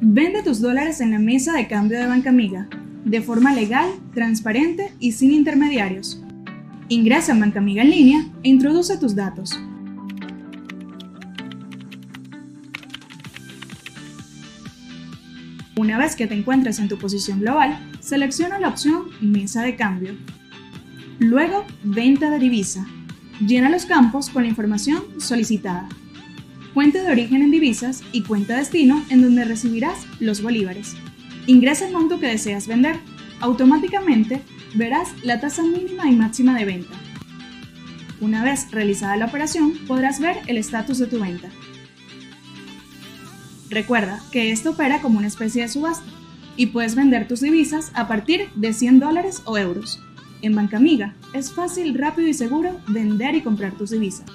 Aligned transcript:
Vende 0.00 0.44
tus 0.44 0.60
dólares 0.60 1.00
en 1.00 1.10
la 1.10 1.18
mesa 1.18 1.54
de 1.54 1.66
cambio 1.66 1.98
de 1.98 2.06
Banca 2.06 2.30
Amiga, 2.30 2.68
de 3.04 3.20
forma 3.20 3.52
legal, 3.52 3.90
transparente 4.14 4.92
y 5.00 5.10
sin 5.10 5.32
intermediarios. 5.32 6.22
Ingresa 6.88 7.32
en 7.32 7.40
Banca 7.40 7.58
Amiga 7.58 7.82
en 7.82 7.90
línea 7.90 8.26
e 8.44 8.48
introduce 8.48 8.96
tus 8.96 9.16
datos. 9.16 9.58
Una 15.76 15.98
vez 15.98 16.14
que 16.14 16.28
te 16.28 16.34
encuentres 16.34 16.78
en 16.78 16.88
tu 16.88 16.96
posición 16.96 17.40
global, 17.40 17.90
selecciona 17.98 18.60
la 18.60 18.68
opción 18.68 19.06
Mesa 19.20 19.62
de 19.62 19.74
cambio. 19.74 20.14
Luego, 21.18 21.64
Venta 21.82 22.30
de 22.30 22.38
divisa. 22.38 22.86
Llena 23.44 23.68
los 23.68 23.84
campos 23.84 24.30
con 24.30 24.44
la 24.44 24.48
información 24.48 25.02
solicitada 25.18 25.88
cuenta 26.74 27.02
de 27.02 27.10
origen 27.10 27.42
en 27.42 27.50
divisas 27.50 28.02
y 28.12 28.22
cuenta 28.22 28.56
destino 28.56 29.04
en 29.10 29.22
donde 29.22 29.44
recibirás 29.44 30.06
los 30.20 30.42
bolívares. 30.42 30.96
Ingresa 31.46 31.86
el 31.86 31.92
monto 31.92 32.20
que 32.20 32.26
deseas 32.26 32.66
vender. 32.66 32.96
Automáticamente 33.40 34.42
verás 34.74 35.08
la 35.22 35.40
tasa 35.40 35.62
mínima 35.62 36.08
y 36.08 36.16
máxima 36.16 36.56
de 36.58 36.64
venta. 36.64 36.94
Una 38.20 38.42
vez 38.42 38.70
realizada 38.70 39.16
la 39.16 39.26
operación, 39.26 39.74
podrás 39.86 40.20
ver 40.20 40.38
el 40.46 40.56
estatus 40.56 40.98
de 40.98 41.06
tu 41.06 41.20
venta. 41.20 41.48
Recuerda 43.70 44.20
que 44.32 44.50
esto 44.50 44.70
opera 44.70 45.00
como 45.00 45.18
una 45.18 45.28
especie 45.28 45.62
de 45.62 45.68
subasta 45.68 46.06
y 46.56 46.66
puedes 46.66 46.94
vender 46.94 47.28
tus 47.28 47.40
divisas 47.40 47.92
a 47.94 48.08
partir 48.08 48.48
de 48.54 48.72
100 48.72 48.98
dólares 48.98 49.42
o 49.44 49.56
euros. 49.56 50.00
En 50.42 50.54
Banca 50.54 50.76
Amiga 50.76 51.14
es 51.32 51.52
fácil, 51.52 51.94
rápido 51.96 52.28
y 52.28 52.34
seguro 52.34 52.80
vender 52.88 53.34
y 53.34 53.42
comprar 53.42 53.72
tus 53.72 53.90
divisas. 53.90 54.26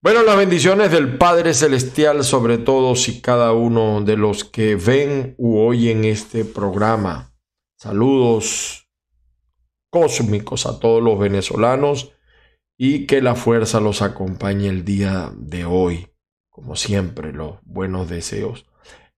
Bueno, 0.00 0.22
las 0.22 0.36
bendiciones 0.36 0.92
del 0.92 1.16
Padre 1.16 1.52
Celestial 1.52 2.22
sobre 2.22 2.58
todos 2.58 3.08
y 3.08 3.20
cada 3.20 3.52
uno 3.52 4.02
de 4.02 4.16
los 4.16 4.44
que 4.44 4.76
ven 4.76 5.34
u 5.38 5.58
oyen 5.58 6.04
este 6.04 6.44
programa. 6.44 7.33
Saludos 7.76 8.88
cósmicos 9.90 10.66
a 10.66 10.80
todos 10.80 11.02
los 11.02 11.18
venezolanos 11.18 12.14
y 12.76 13.06
que 13.06 13.22
la 13.22 13.36
fuerza 13.36 13.80
los 13.80 14.02
acompañe 14.02 14.68
el 14.68 14.84
día 14.84 15.32
de 15.36 15.64
hoy. 15.64 16.08
Como 16.50 16.76
siempre, 16.76 17.32
los 17.32 17.56
buenos 17.62 18.08
deseos. 18.08 18.66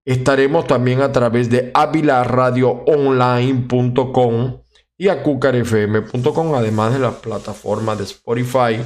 Estaremos 0.04 0.66
también 0.66 1.00
a 1.00 1.12
través 1.12 1.48
de 1.50 1.70
avilaradioonline.com 1.74 4.62
y 4.98 5.08
acucarfm.com, 5.08 6.54
además 6.54 6.92
de 6.92 6.98
las 7.00 7.16
plataformas 7.16 7.98
de 7.98 8.04
Spotify 8.04 8.80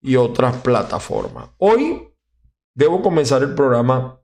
y 0.00 0.16
otras 0.16 0.56
plataformas. 0.56 1.50
Hoy 1.58 2.08
debo 2.74 3.02
comenzar 3.02 3.42
el 3.42 3.54
programa 3.54 4.18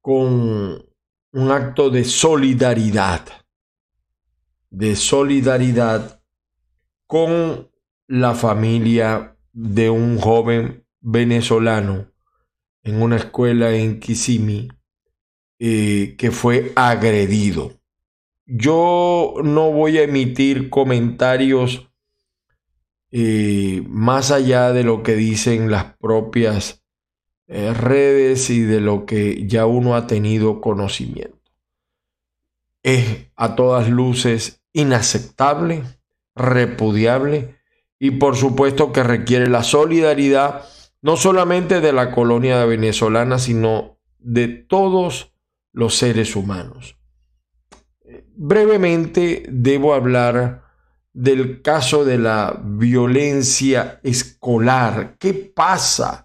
con 0.00 0.91
un 1.32 1.50
acto 1.50 1.88
de 1.88 2.04
solidaridad, 2.04 3.26
de 4.70 4.96
solidaridad 4.96 6.22
con 7.06 7.70
la 8.06 8.34
familia 8.34 9.36
de 9.52 9.88
un 9.88 10.18
joven 10.18 10.86
venezolano 11.00 12.12
en 12.82 13.00
una 13.00 13.16
escuela 13.16 13.70
en 13.74 13.98
Kissimmee 13.98 14.68
eh, 15.58 16.16
que 16.18 16.30
fue 16.30 16.72
agredido. 16.76 17.80
Yo 18.44 19.34
no 19.42 19.70
voy 19.72 19.98
a 19.98 20.02
emitir 20.02 20.68
comentarios 20.68 21.88
eh, 23.10 23.82
más 23.88 24.30
allá 24.30 24.72
de 24.72 24.84
lo 24.84 25.02
que 25.02 25.14
dicen 25.14 25.70
las 25.70 25.96
propias 25.96 26.81
eh, 27.48 27.74
redes 27.74 28.50
y 28.50 28.62
de 28.62 28.80
lo 28.80 29.06
que 29.06 29.46
ya 29.46 29.66
uno 29.66 29.94
ha 29.94 30.06
tenido 30.06 30.60
conocimiento. 30.60 31.38
Es 32.82 33.26
a 33.36 33.54
todas 33.54 33.88
luces 33.88 34.62
inaceptable, 34.72 35.82
repudiable 36.34 37.56
y 37.98 38.12
por 38.12 38.36
supuesto 38.36 38.92
que 38.92 39.02
requiere 39.02 39.48
la 39.48 39.62
solidaridad 39.62 40.64
no 41.02 41.16
solamente 41.16 41.80
de 41.80 41.92
la 41.92 42.12
colonia 42.12 42.64
venezolana, 42.64 43.38
sino 43.38 43.98
de 44.18 44.48
todos 44.48 45.32
los 45.72 45.96
seres 45.96 46.36
humanos. 46.36 46.96
Brevemente 48.34 49.44
debo 49.48 49.94
hablar 49.94 50.62
del 51.12 51.60
caso 51.60 52.04
de 52.04 52.18
la 52.18 52.60
violencia 52.64 54.00
escolar. 54.02 55.16
¿Qué 55.18 55.34
pasa 55.34 56.21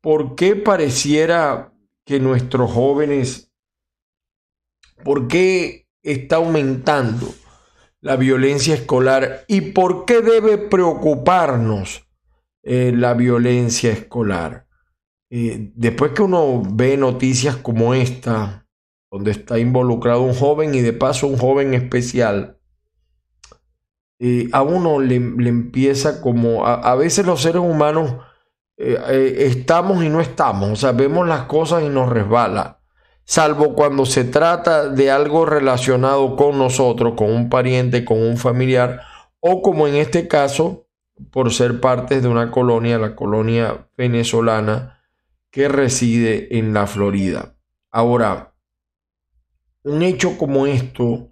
¿por 0.00 0.34
qué 0.34 0.56
pareciera 0.56 1.72
que 2.04 2.20
nuestros 2.20 2.70
jóvenes, 2.70 3.52
por 5.04 5.28
qué 5.28 5.86
está 6.02 6.36
aumentando 6.36 7.28
la 8.00 8.16
violencia 8.16 8.74
escolar 8.74 9.44
y 9.46 9.60
por 9.72 10.06
qué 10.06 10.22
debe 10.22 10.58
preocuparnos 10.58 12.06
eh, 12.62 12.92
la 12.94 13.14
violencia 13.14 13.92
escolar? 13.92 14.66
Eh, 15.30 15.70
después 15.74 16.12
que 16.12 16.22
uno 16.22 16.62
ve 16.64 16.96
noticias 16.96 17.56
como 17.56 17.94
esta, 17.94 18.66
donde 19.10 19.30
está 19.30 19.58
involucrado 19.58 20.22
un 20.22 20.34
joven 20.34 20.74
y 20.74 20.80
de 20.80 20.92
paso 20.92 21.26
un 21.26 21.36
joven 21.36 21.74
especial, 21.74 22.58
eh, 24.18 24.48
a 24.52 24.62
uno 24.62 25.00
le, 25.00 25.16
empieza 25.16 26.20
como, 26.20 26.66
a 26.66 26.94
veces 26.94 27.24
los 27.24 27.40
seres 27.40 27.62
humanos 27.62 28.16
eh, 28.82 28.98
eh, 29.08 29.34
estamos 29.40 30.02
y 30.02 30.08
no 30.08 30.22
estamos, 30.22 30.70
o 30.70 30.76
sea, 30.76 30.92
vemos 30.92 31.28
las 31.28 31.42
cosas 31.42 31.82
y 31.82 31.90
nos 31.90 32.08
resbala, 32.08 32.80
salvo 33.24 33.74
cuando 33.74 34.06
se 34.06 34.24
trata 34.24 34.88
de 34.88 35.10
algo 35.10 35.44
relacionado 35.44 36.34
con 36.34 36.56
nosotros, 36.56 37.12
con 37.14 37.30
un 37.30 37.50
pariente, 37.50 38.06
con 38.06 38.22
un 38.22 38.38
familiar, 38.38 39.02
o 39.38 39.60
como 39.60 39.86
en 39.86 39.96
este 39.96 40.28
caso, 40.28 40.86
por 41.30 41.52
ser 41.52 41.78
parte 41.80 42.22
de 42.22 42.28
una 42.28 42.50
colonia, 42.50 42.96
la 42.96 43.14
colonia 43.14 43.86
venezolana 43.98 44.98
que 45.50 45.68
reside 45.68 46.56
en 46.58 46.72
la 46.72 46.86
Florida. 46.86 47.56
Ahora, 47.90 48.54
un 49.82 50.00
hecho 50.00 50.38
como 50.38 50.66
esto 50.66 51.28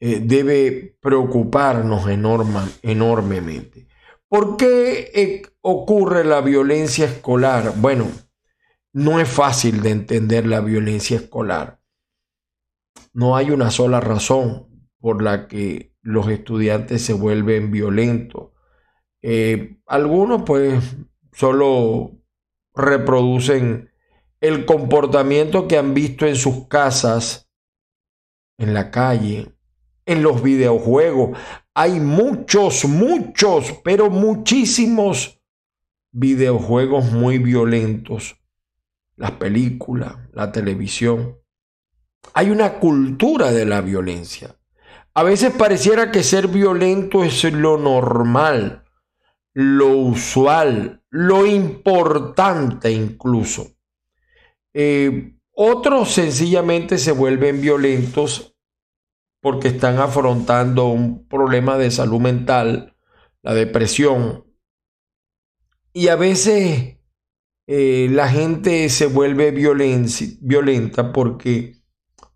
eh, 0.00 0.20
debe 0.24 0.96
preocuparnos 1.00 2.08
enormemente. 2.82 3.86
¿Por 4.28 4.56
qué 4.56 5.42
ocurre 5.60 6.24
la 6.24 6.40
violencia 6.40 7.06
escolar? 7.06 7.74
Bueno, 7.76 8.10
no 8.92 9.20
es 9.20 9.28
fácil 9.28 9.82
de 9.82 9.90
entender 9.90 10.46
la 10.46 10.60
violencia 10.60 11.16
escolar. 11.16 11.80
No 13.12 13.36
hay 13.36 13.50
una 13.50 13.70
sola 13.70 14.00
razón 14.00 14.88
por 14.98 15.22
la 15.22 15.46
que 15.46 15.94
los 16.02 16.28
estudiantes 16.28 17.02
se 17.02 17.12
vuelven 17.12 17.70
violentos. 17.70 18.50
Eh, 19.22 19.78
algunos 19.86 20.42
pues 20.42 20.96
solo 21.32 22.12
reproducen 22.74 23.90
el 24.40 24.66
comportamiento 24.66 25.66
que 25.66 25.78
han 25.78 25.94
visto 25.94 26.26
en 26.26 26.36
sus 26.36 26.68
casas, 26.68 27.50
en 28.58 28.74
la 28.74 28.90
calle, 28.90 29.53
en 30.06 30.22
los 30.22 30.42
videojuegos. 30.42 31.38
Hay 31.74 32.00
muchos, 32.00 32.84
muchos, 32.84 33.72
pero 33.84 34.10
muchísimos 34.10 35.40
videojuegos 36.12 37.10
muy 37.10 37.38
violentos. 37.38 38.36
Las 39.16 39.32
películas, 39.32 40.16
la 40.32 40.52
televisión. 40.52 41.38
Hay 42.32 42.50
una 42.50 42.74
cultura 42.74 43.52
de 43.52 43.64
la 43.64 43.80
violencia. 43.80 44.56
A 45.14 45.22
veces 45.22 45.52
pareciera 45.52 46.10
que 46.10 46.22
ser 46.22 46.48
violento 46.48 47.22
es 47.22 47.44
lo 47.44 47.78
normal, 47.78 48.84
lo 49.52 49.90
usual, 49.90 51.04
lo 51.10 51.46
importante 51.46 52.90
incluso. 52.90 53.68
Eh, 54.72 55.36
otros 55.52 56.12
sencillamente 56.12 56.98
se 56.98 57.12
vuelven 57.12 57.60
violentos 57.60 58.53
porque 59.44 59.68
están 59.68 59.98
afrontando 59.98 60.86
un 60.86 61.28
problema 61.28 61.76
de 61.76 61.90
salud 61.90 62.18
mental, 62.18 62.96
la 63.42 63.52
depresión. 63.52 64.46
Y 65.92 66.08
a 66.08 66.16
veces 66.16 66.96
eh, 67.66 68.08
la 68.10 68.30
gente 68.30 68.88
se 68.88 69.04
vuelve 69.04 69.50
violenta 69.50 71.12
porque 71.12 71.82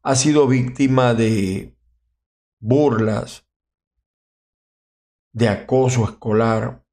ha 0.03 0.15
sido 0.17 0.47
víctima 0.47 1.15
de 1.15 1.75
burlas, 2.61 3.47
de 5.33 5.49
acoso 5.49 6.05
escolar. 6.05 6.85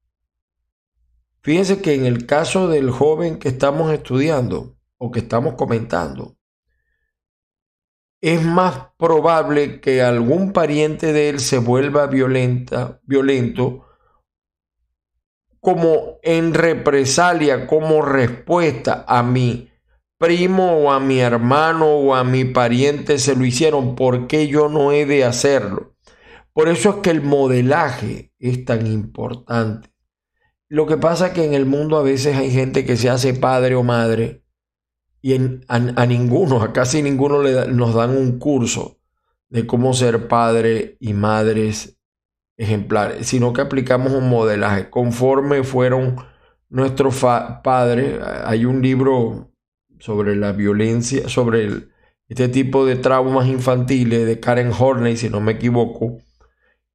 Fíjense 1.42 1.82
que 1.82 1.92
en 1.92 2.06
el 2.06 2.24
caso 2.24 2.68
del 2.68 2.90
joven 2.90 3.38
que 3.38 3.50
estamos 3.50 3.92
estudiando 3.92 4.78
o 4.96 5.10
que 5.10 5.18
estamos 5.18 5.56
comentando, 5.56 6.35
es 8.20 8.42
más 8.42 8.88
probable 8.96 9.80
que 9.80 10.02
algún 10.02 10.52
pariente 10.52 11.12
de 11.12 11.28
él 11.28 11.40
se 11.40 11.58
vuelva 11.58 12.06
violenta, 12.06 13.00
violento 13.04 13.86
como 15.60 16.18
en 16.22 16.54
represalia, 16.54 17.66
como 17.66 18.00
respuesta 18.00 19.04
a 19.08 19.22
mi 19.22 19.68
primo 20.18 20.78
o 20.78 20.92
a 20.92 21.00
mi 21.00 21.18
hermano 21.18 21.88
o 21.88 22.14
a 22.14 22.24
mi 22.24 22.44
pariente 22.44 23.18
se 23.18 23.34
lo 23.34 23.44
hicieron, 23.44 23.96
¿por 23.96 24.28
qué 24.28 24.48
yo 24.48 24.68
no 24.68 24.92
he 24.92 25.06
de 25.06 25.24
hacerlo? 25.24 25.96
Por 26.52 26.68
eso 26.68 26.90
es 26.90 26.96
que 26.96 27.10
el 27.10 27.20
modelaje 27.20 28.32
es 28.38 28.64
tan 28.64 28.86
importante. 28.86 29.90
Lo 30.68 30.86
que 30.86 30.96
pasa 30.96 31.26
es 31.26 31.32
que 31.32 31.44
en 31.44 31.54
el 31.54 31.66
mundo 31.66 31.96
a 31.96 32.02
veces 32.02 32.36
hay 32.36 32.50
gente 32.50 32.84
que 32.84 32.96
se 32.96 33.10
hace 33.10 33.34
padre 33.34 33.74
o 33.74 33.82
madre 33.82 34.45
y 35.26 35.34
a, 35.66 36.06
ninguno, 36.06 36.62
a 36.62 36.72
casi 36.72 37.02
ninguno 37.02 37.42
nos 37.42 37.94
dan 37.94 38.16
un 38.16 38.38
curso 38.38 39.00
de 39.48 39.66
cómo 39.66 39.92
ser 39.92 40.28
padre 40.28 40.96
y 41.00 41.14
madres 41.14 41.98
ejemplares, 42.56 43.26
sino 43.26 43.52
que 43.52 43.60
aplicamos 43.60 44.12
un 44.12 44.28
modelaje 44.28 44.88
conforme 44.88 45.64
fueron 45.64 46.14
nuestros 46.68 47.24
padres. 47.64 48.20
Hay 48.44 48.66
un 48.66 48.80
libro 48.80 49.50
sobre 49.98 50.36
la 50.36 50.52
violencia, 50.52 51.28
sobre 51.28 51.88
este 52.28 52.48
tipo 52.48 52.86
de 52.86 52.94
traumas 52.94 53.48
infantiles 53.48 54.26
de 54.26 54.38
Karen 54.38 54.70
Horney, 54.78 55.16
si 55.16 55.28
no 55.28 55.40
me 55.40 55.54
equivoco, 55.54 56.18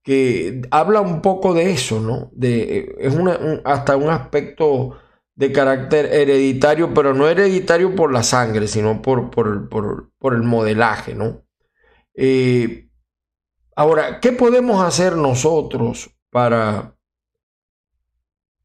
que 0.04 0.62
habla 0.72 1.02
un 1.02 1.22
poco 1.22 1.54
de 1.54 1.72
eso, 1.72 2.00
¿no? 2.00 2.30
De, 2.32 2.96
es 2.98 3.14
una, 3.14 3.38
hasta 3.66 3.98
un 3.98 4.10
aspecto 4.10 4.96
de 5.42 5.52
carácter 5.52 6.06
hereditario, 6.14 6.94
pero 6.94 7.16
no 7.16 7.28
hereditario 7.28 7.96
por 7.96 8.14
la 8.14 8.22
sangre, 8.22 8.68
sino 8.68 9.02
por, 9.02 9.32
por, 9.32 10.36
el 10.36 10.44
modelaje, 10.44 11.16
¿no? 11.16 11.42
Eh, 12.14 12.92
ahora, 13.76 14.20
¿qué 14.20 14.34
podemos 14.34 14.84
hacer 14.84 15.16
nosotros 15.16 16.12
para 16.30 16.96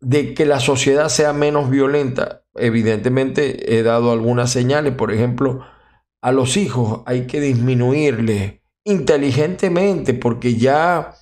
de 0.01 0.35
que 0.35 0.45
la 0.45 0.61
sociedad 0.61 1.09
sea 1.09 1.33
menos 1.33 1.71
violenta? 1.71 2.43
evidentemente 2.55 3.79
he 3.79 3.83
dado 3.83 4.13
algunas 4.13 4.51
señales, 4.51 4.95
por 4.95 5.15
ejemplo, 5.15 5.65
a 6.21 6.31
los 6.31 6.59
hijos 6.59 7.01
hay 7.07 7.27
que 7.27 7.41
disminuirles 7.41 8.61
inteligentemente 8.85 10.13
porque 10.13 10.57
ya 10.57 11.15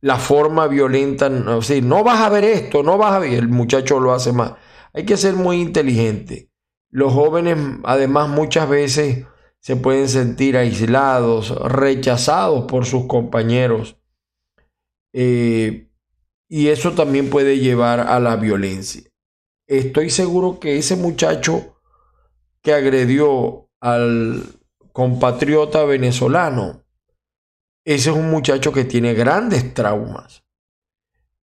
la 0.00 0.16
forma 0.16 0.66
violenta, 0.66 1.28
no, 1.28 1.60
no 1.60 2.04
vas 2.04 2.20
a 2.22 2.28
ver 2.30 2.44
esto, 2.44 2.82
no 2.82 2.96
vas 2.96 3.12
a 3.12 3.18
ver, 3.18 3.34
el 3.34 3.48
muchacho 3.48 4.00
lo 4.00 4.14
hace 4.14 4.32
más. 4.32 4.54
Hay 4.92 5.04
que 5.04 5.16
ser 5.16 5.34
muy 5.34 5.60
inteligente. 5.60 6.50
Los 6.90 7.12
jóvenes 7.12 7.58
además 7.84 8.28
muchas 8.28 8.68
veces 8.68 9.26
se 9.60 9.76
pueden 9.76 10.08
sentir 10.08 10.56
aislados, 10.56 11.50
rechazados 11.70 12.64
por 12.66 12.86
sus 12.86 13.06
compañeros. 13.06 13.98
Eh, 15.12 15.90
y 16.48 16.68
eso 16.68 16.92
también 16.92 17.30
puede 17.30 17.58
llevar 17.58 18.00
a 18.00 18.18
la 18.20 18.36
violencia 18.36 19.08
estoy 19.68 20.10
seguro 20.10 20.58
que 20.58 20.78
ese 20.78 20.96
muchacho 20.96 21.80
que 22.62 22.72
agredió 22.72 23.70
al 23.80 24.42
compatriota 24.92 25.84
venezolano, 25.84 26.84
ese 27.84 28.10
es 28.10 28.16
un 28.16 28.30
muchacho 28.30 28.72
que 28.72 28.84
tiene 28.84 29.14
grandes 29.14 29.72
traumas. 29.72 30.44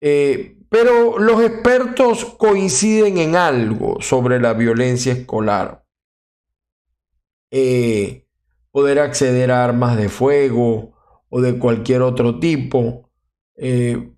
Eh, 0.01 0.57
pero 0.73 1.19
los 1.19 1.39
expertos 1.43 2.25
coinciden 2.25 3.19
en 3.19 3.35
algo 3.35 4.01
sobre 4.01 4.39
la 4.39 4.53
violencia 4.53 5.13
escolar. 5.13 5.85
Eh, 7.51 8.27
poder 8.71 8.97
acceder 8.97 9.51
a 9.51 9.63
armas 9.63 9.95
de 9.97 10.09
fuego 10.09 10.93
o 11.29 11.41
de 11.41 11.59
cualquier 11.59 12.01
otro 12.01 12.39
tipo 12.39 13.11
eh, 13.55 14.13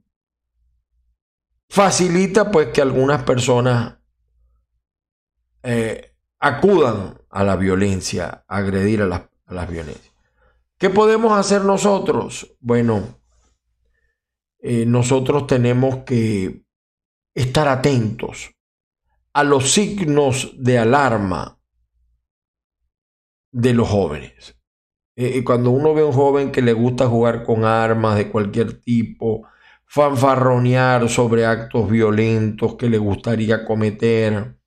facilita 1.68 2.50
pues 2.50 2.70
que 2.70 2.82
algunas 2.82 3.24
personas 3.24 3.98
eh, 5.62 6.16
acudan 6.40 7.20
a 7.32 7.44
la 7.44 7.58
violencia, 7.58 8.46
a 8.48 8.56
agredir 8.56 9.02
a 9.02 9.08
las, 9.08 9.24
a 9.46 9.54
las 9.54 9.70
violencias. 9.70 10.14
¿Qué 10.78 10.90
podemos 10.90 11.38
hacer 11.38 11.66
nosotros? 11.66 12.56
Bueno, 12.62 13.20
eh, 14.68 14.84
nosotros 14.88 15.46
tenemos 15.46 15.98
que 16.06 16.64
estar 17.36 17.68
atentos 17.68 18.50
a 19.32 19.44
los 19.44 19.72
signos 19.72 20.56
de 20.58 20.80
alarma 20.80 21.60
de 23.52 23.76
los 23.76 23.88
jóvenes. 23.88 24.58
Eh, 25.16 25.44
cuando 25.44 25.70
uno 25.70 25.94
ve 25.94 26.02
a 26.02 26.06
un 26.06 26.14
joven 26.14 26.52
que 26.52 26.64
le 26.64 26.74
gusta 26.74 27.08
jugar 27.08 27.44
con 27.44 27.64
armas 27.64 28.18
de 28.18 28.32
cualquier 28.32 28.82
tipo, 28.82 29.48
fanfarronear 29.86 31.10
sobre 31.10 31.46
actos 31.46 31.88
violentos 31.88 32.74
que 32.74 32.90
le 32.90 32.98
gustaría 32.98 33.66
cometer, 33.66 34.58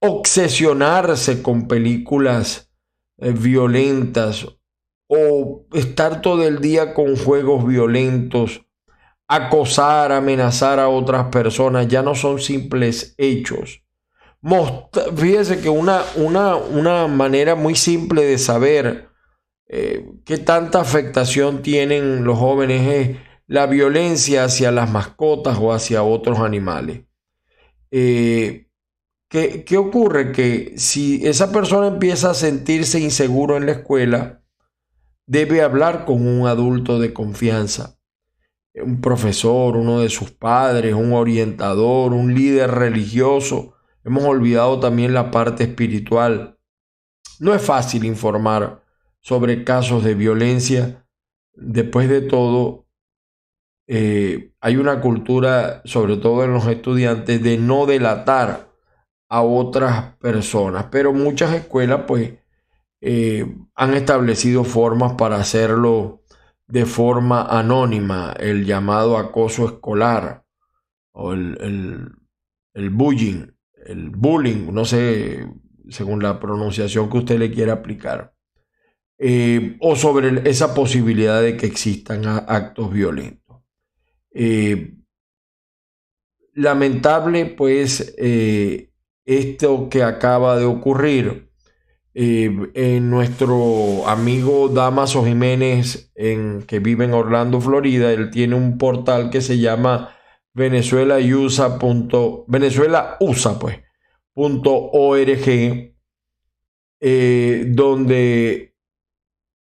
obsesionarse 0.00 1.44
con 1.44 1.68
películas 1.68 2.72
eh, 3.18 3.30
violentas 3.30 4.48
o 5.06 5.64
estar 5.74 6.22
todo 6.22 6.44
el 6.44 6.58
día 6.60 6.92
con 6.92 7.14
juegos 7.14 7.64
violentos, 7.64 8.64
acosar, 9.28 10.10
amenazar 10.10 10.80
a 10.80 10.88
otras 10.88 11.26
personas, 11.26 11.86
ya 11.86 12.02
no 12.02 12.14
son 12.14 12.40
simples 12.40 13.14
hechos. 13.18 13.82
fíjese 15.16 15.60
que 15.60 15.68
una, 15.68 16.02
una, 16.16 16.56
una, 16.56 17.06
manera 17.06 17.54
muy 17.54 17.74
simple 17.74 18.24
de 18.24 18.38
saber 18.38 19.10
eh, 19.68 20.10
qué 20.24 20.38
tanta 20.38 20.80
afectación 20.80 21.62
tienen 21.62 22.24
los 22.24 22.38
jóvenes 22.38 22.86
es 22.88 23.16
la 23.46 23.66
violencia 23.66 24.44
hacia 24.44 24.70
las 24.70 24.90
mascotas 24.90 25.58
o 25.60 25.72
hacia 25.72 26.02
otros 26.02 26.38
animales. 26.38 27.02
Eh, 27.90 28.68
¿qué, 29.28 29.64
¿Qué 29.64 29.76
ocurre? 29.76 30.32
Que 30.32 30.74
si 30.76 31.26
esa 31.26 31.52
persona 31.52 31.88
empieza 31.88 32.30
a 32.30 32.34
sentirse 32.34 32.98
inseguro 33.00 33.56
en 33.56 33.66
la 33.66 33.72
escuela, 33.72 34.42
debe 35.26 35.62
hablar 35.62 36.06
con 36.06 36.26
un 36.26 36.46
adulto 36.46 36.98
de 36.98 37.12
confianza, 37.12 37.97
un 38.82 39.00
profesor, 39.00 39.76
uno 39.76 40.00
de 40.00 40.08
sus 40.08 40.30
padres, 40.30 40.94
un 40.94 41.12
orientador, 41.12 42.12
un 42.12 42.34
líder 42.34 42.70
religioso. 42.70 43.74
Hemos 44.04 44.24
olvidado 44.24 44.80
también 44.80 45.14
la 45.14 45.30
parte 45.30 45.64
espiritual. 45.64 46.58
No 47.40 47.54
es 47.54 47.62
fácil 47.62 48.04
informar 48.04 48.82
sobre 49.20 49.64
casos 49.64 50.04
de 50.04 50.14
violencia. 50.14 51.06
Después 51.52 52.08
de 52.08 52.22
todo, 52.22 52.86
eh, 53.86 54.52
hay 54.60 54.76
una 54.76 55.00
cultura, 55.00 55.82
sobre 55.84 56.16
todo 56.16 56.44
en 56.44 56.52
los 56.52 56.66
estudiantes, 56.66 57.42
de 57.42 57.58
no 57.58 57.86
delatar 57.86 58.68
a 59.28 59.42
otras 59.42 60.16
personas, 60.16 60.86
pero 60.90 61.12
muchas 61.12 61.52
escuelas 61.52 62.02
pues 62.06 62.32
eh, 63.00 63.56
han 63.74 63.94
establecido 63.94 64.64
formas 64.64 65.12
para 65.14 65.36
hacerlo 65.36 66.22
de 66.68 66.84
forma 66.84 67.42
anónima, 67.42 68.34
el 68.38 68.64
llamado 68.66 69.16
acoso 69.16 69.64
escolar 69.66 70.44
o 71.12 71.32
el, 71.32 72.12
el, 72.74 72.90
bullying, 72.90 73.46
el 73.86 74.10
bullying, 74.10 74.72
no 74.72 74.84
sé, 74.84 75.48
según 75.88 76.22
la 76.22 76.38
pronunciación 76.38 77.08
que 77.08 77.18
usted 77.18 77.38
le 77.38 77.50
quiera 77.50 77.72
aplicar, 77.72 78.34
eh, 79.18 79.76
o 79.80 79.96
sobre 79.96 80.48
esa 80.48 80.74
posibilidad 80.74 81.42
de 81.42 81.56
que 81.56 81.66
existan 81.66 82.26
actos 82.26 82.92
violentos. 82.92 83.62
Eh, 84.30 84.94
lamentable, 86.52 87.46
pues, 87.46 88.14
eh, 88.18 88.92
esto 89.24 89.88
que 89.88 90.02
acaba 90.02 90.58
de 90.58 90.66
ocurrir 90.66 91.47
en 92.20 93.10
nuestro 93.10 94.08
amigo 94.08 94.68
Damaso 94.68 95.24
Jiménez, 95.24 96.10
en, 96.16 96.62
que 96.62 96.80
vive 96.80 97.04
en 97.04 97.14
Orlando, 97.14 97.60
Florida, 97.60 98.12
él 98.12 98.30
tiene 98.30 98.56
un 98.56 98.76
portal 98.76 99.30
que 99.30 99.40
se 99.40 99.58
llama 99.58 100.16
Venezuela 100.52 101.18
USA. 101.18 101.78
Venezuela 102.48 103.16
USA, 103.20 103.58
pues, 103.60 103.78
.org, 104.34 105.94
eh, 107.00 107.64
donde 107.68 108.74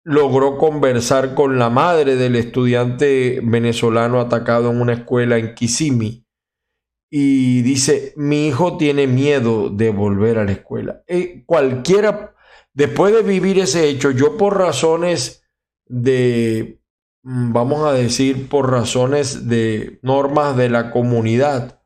logró 0.03 0.59
conversar 0.59 1.35
con 1.35 1.57
la 1.57 1.71
madre 1.71 2.17
del 2.17 2.35
estudiante 2.35 3.41
venezolano 3.45 4.19
atacado 4.19 4.73
en 4.73 4.81
una 4.81 4.95
escuela 4.95 5.39
en 5.39 5.55
Kissimmee 5.55 6.25
y 7.11 7.63
dice, 7.63 8.13
mi 8.17 8.47
hijo 8.47 8.77
tiene 8.77 9.09
miedo 9.09 9.69
de 9.69 9.91
volver 9.91 10.39
a 10.39 10.45
la 10.45 10.53
escuela. 10.53 11.03
Eh, 11.09 11.43
cualquiera, 11.45 12.35
después 12.75 13.15
de 13.15 13.23
vivir 13.23 13.59
ese 13.59 13.89
hecho, 13.89 14.11
yo 14.11 14.37
por 14.37 14.59
razones 14.59 15.43
de 15.87 16.81
Mm, 17.23 17.53
vamos 17.53 17.87
a 17.87 17.93
decir, 17.93 18.49
por 18.49 18.71
razones 18.71 19.49
de 19.49 19.99
normas 20.03 20.57
de 20.57 20.71
la 20.71 20.91
comunidad, 20.91 21.83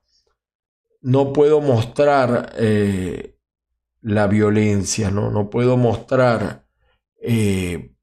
no 1.03 1.33
puedo 1.33 1.61
mostrar 1.61 2.53
eh, 2.57 3.37
la 4.01 4.27
violencia, 4.27 5.11
¿no? 5.11 5.31
no 5.31 5.51
puedo 5.51 5.77
mostrar 5.77 6.67
eh, 7.21 7.95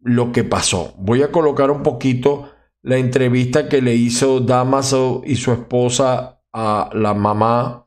lo 0.00 0.32
que 0.32 0.44
pasó. 0.44 0.94
Voy 0.98 1.22
a 1.22 1.32
colocar 1.32 1.70
un 1.70 1.82
poquito 1.82 2.50
la 2.82 2.96
entrevista 2.96 3.68
que 3.68 3.82
le 3.82 3.94
hizo 3.94 4.40
Damaso 4.40 5.22
y 5.24 5.36
su 5.36 5.52
esposa 5.52 6.42
a 6.52 6.90
la 6.92 7.14
mamá 7.14 7.86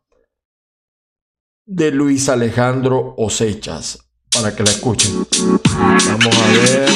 de 1.66 1.92
Luis 1.92 2.30
Alejandro 2.30 3.16
Osechas 3.18 4.11
para 4.42 4.56
que 4.56 4.64
la 4.64 4.72
escuchen. 4.72 5.12
Vamos 5.40 6.36
a 6.36 6.48
ver. 6.48 6.90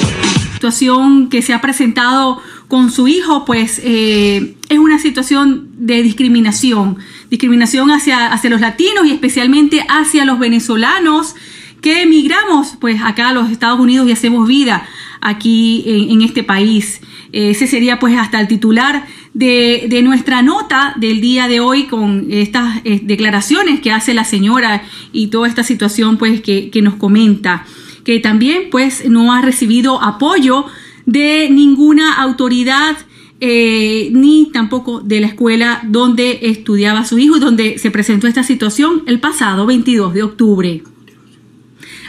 Situación 0.54 1.30
que 1.30 1.42
se 1.42 1.54
ha 1.54 1.62
presentado 1.62 2.42
con 2.68 2.92
su 2.92 3.08
hijo, 3.08 3.46
pues 3.46 3.80
eh, 3.84 4.56
es 4.68 4.80
una 4.80 4.98
situación 4.98 5.70
de 5.78 6.02
discriminación, 6.02 6.98
discriminación 7.30 7.92
hacia, 7.92 8.34
hacia 8.34 8.50
los 8.50 8.62
latinos 8.62 9.06
y 9.06 9.12
especialmente 9.12 9.86
hacia 9.88 10.26
los 10.26 10.40
venezolanos 10.40 11.36
que 11.82 12.02
emigramos 12.02 12.78
pues 12.80 13.00
acá 13.04 13.30
a 13.30 13.34
los 13.34 13.52
Estados 13.52 13.80
Unidos 13.80 14.08
y 14.08 14.12
hacemos 14.12 14.48
vida 14.48 14.88
aquí 15.22 15.84
en, 15.86 16.22
este 16.22 16.44
país. 16.44 17.02
Ese 17.32 17.68
sería 17.68 18.00
pues 18.00 18.18
hasta 18.18 18.40
el 18.40 18.48
titular 18.48 19.06
de, 19.36 20.02
nuestra 20.04 20.42
nota 20.42 20.96
del 20.98 21.20
día 21.20 21.48
de 21.48 21.60
hoy 21.60 21.84
con 21.84 22.28
estas 22.30 22.82
eh, 22.86 23.02
declaraciones 23.04 23.82
que 23.82 23.92
hace 23.92 24.14
la 24.14 24.24
señora 24.24 24.84
y 25.12 25.28
toda 25.28 25.48
esta 25.48 25.64
situación 25.64 26.18
pues 26.18 26.42
que, 26.42 26.72
nos 26.82 26.96
comenta 26.96 27.66
que 28.04 28.20
también 28.20 28.70
pues 28.72 29.10
no 29.10 29.34
ha 29.34 29.42
recibido 29.42 30.02
apoyo 30.02 30.66
de 31.06 31.50
ninguna 31.52 32.14
autoridad 32.14 32.96
eh, 33.42 34.10
ni 34.14 34.52
tampoco 34.54 35.02
de 35.02 35.20
la 35.20 35.28
escuela 35.28 35.82
donde 35.84 36.40
estudiaba 36.44 37.04
su 37.04 37.20
hijo 37.20 37.40
donde 37.40 37.78
se 37.78 37.92
presentó 37.92 38.28
esta 38.28 38.44
situación 38.44 39.04
el 39.08 39.20
pasado 39.20 39.66
22 39.66 40.14
de 40.14 40.24
octubre. 40.24 40.84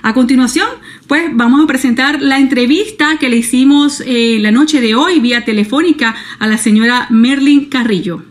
A 0.03 0.15
continuación, 0.15 0.69
pues 1.07 1.25
vamos 1.33 1.63
a 1.63 1.67
presentar 1.67 2.21
la 2.21 2.39
entrevista 2.39 3.17
que 3.21 3.29
le 3.29 3.37
hicimos 3.37 4.03
eh, 4.05 4.39
la 4.41 4.51
noche 4.51 4.81
de 4.81 4.95
hoy 4.95 5.21
vía 5.21 5.45
telefónica 5.45 6.17
a 6.39 6.47
la 6.47 6.59
señora 6.59 7.07
Merlin 7.11 7.67
Carrillo. 7.67 8.25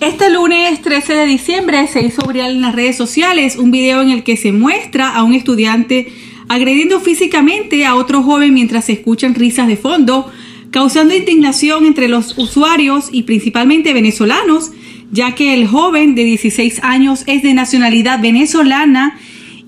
Este 0.00 0.30
lunes 0.30 0.80
13 0.80 1.14
de 1.14 1.26
diciembre 1.26 1.86
se 1.86 2.02
hizo 2.02 2.26
viral 2.26 2.52
en 2.52 2.62
las 2.62 2.74
redes 2.74 2.96
sociales 2.96 3.56
un 3.56 3.70
video 3.70 4.00
en 4.00 4.10
el 4.10 4.24
que 4.24 4.36
se 4.36 4.52
muestra 4.52 5.14
a 5.14 5.22
un 5.22 5.34
estudiante 5.34 6.12
agrediendo 6.48 6.98
físicamente 7.00 7.84
a 7.84 7.94
otro 7.94 8.22
joven 8.22 8.54
mientras 8.54 8.86
se 8.86 8.92
escuchan 8.92 9.34
risas 9.34 9.68
de 9.68 9.76
fondo, 9.76 10.30
causando 10.70 11.14
indignación 11.14 11.84
entre 11.84 12.08
los 12.08 12.38
usuarios 12.38 13.10
y 13.12 13.24
principalmente 13.24 13.92
venezolanos, 13.92 14.70
ya 15.10 15.34
que 15.34 15.54
el 15.54 15.66
joven 15.66 16.14
de 16.14 16.24
16 16.24 16.80
años 16.82 17.24
es 17.26 17.42
de 17.42 17.54
nacionalidad 17.54 18.20
venezolana 18.20 19.18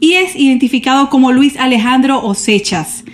y 0.01 0.15
es 0.15 0.37
identificado 0.37 1.11
como 1.11 1.33
Luis 1.33 1.57
Alejandro 1.57 2.23
Osechas. 2.23 3.05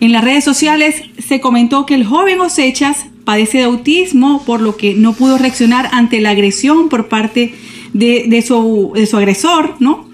En 0.00 0.12
las 0.12 0.24
redes 0.24 0.44
sociales 0.44 1.02
se 1.18 1.40
comentó 1.40 1.86
que 1.86 1.94
el 1.94 2.04
joven 2.04 2.40
Osechas 2.40 3.06
padece 3.24 3.58
de 3.58 3.64
autismo, 3.64 4.42
por 4.44 4.60
lo 4.60 4.76
que 4.76 4.94
no 4.94 5.12
pudo 5.12 5.38
reaccionar 5.38 5.88
ante 5.92 6.20
la 6.20 6.30
agresión 6.30 6.88
por 6.88 7.08
parte 7.08 7.54
de, 7.92 8.44
su, 8.46 8.92
agresor, 9.14 9.76
¿no? 9.78 10.08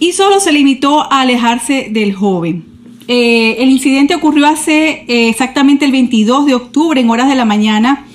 Y 0.00 0.12
solo 0.12 0.40
se 0.40 0.52
limitó 0.52 1.02
a 1.12 1.20
alejarse 1.20 1.88
del 1.90 2.14
joven. 2.14 2.64
Eh, 3.06 3.56
el 3.60 3.70
incidente 3.70 4.14
ocurrió 4.14 4.46
hace 4.46 5.04
eh, 5.06 5.28
exactamente 5.28 5.84
el 5.84 5.92
22 5.92 6.46
de 6.46 6.54
octubre 6.54 7.00
en 7.00 7.08
horas 7.08 7.28
de 7.28 7.36
la 7.36 7.44
mañana. 7.44 8.07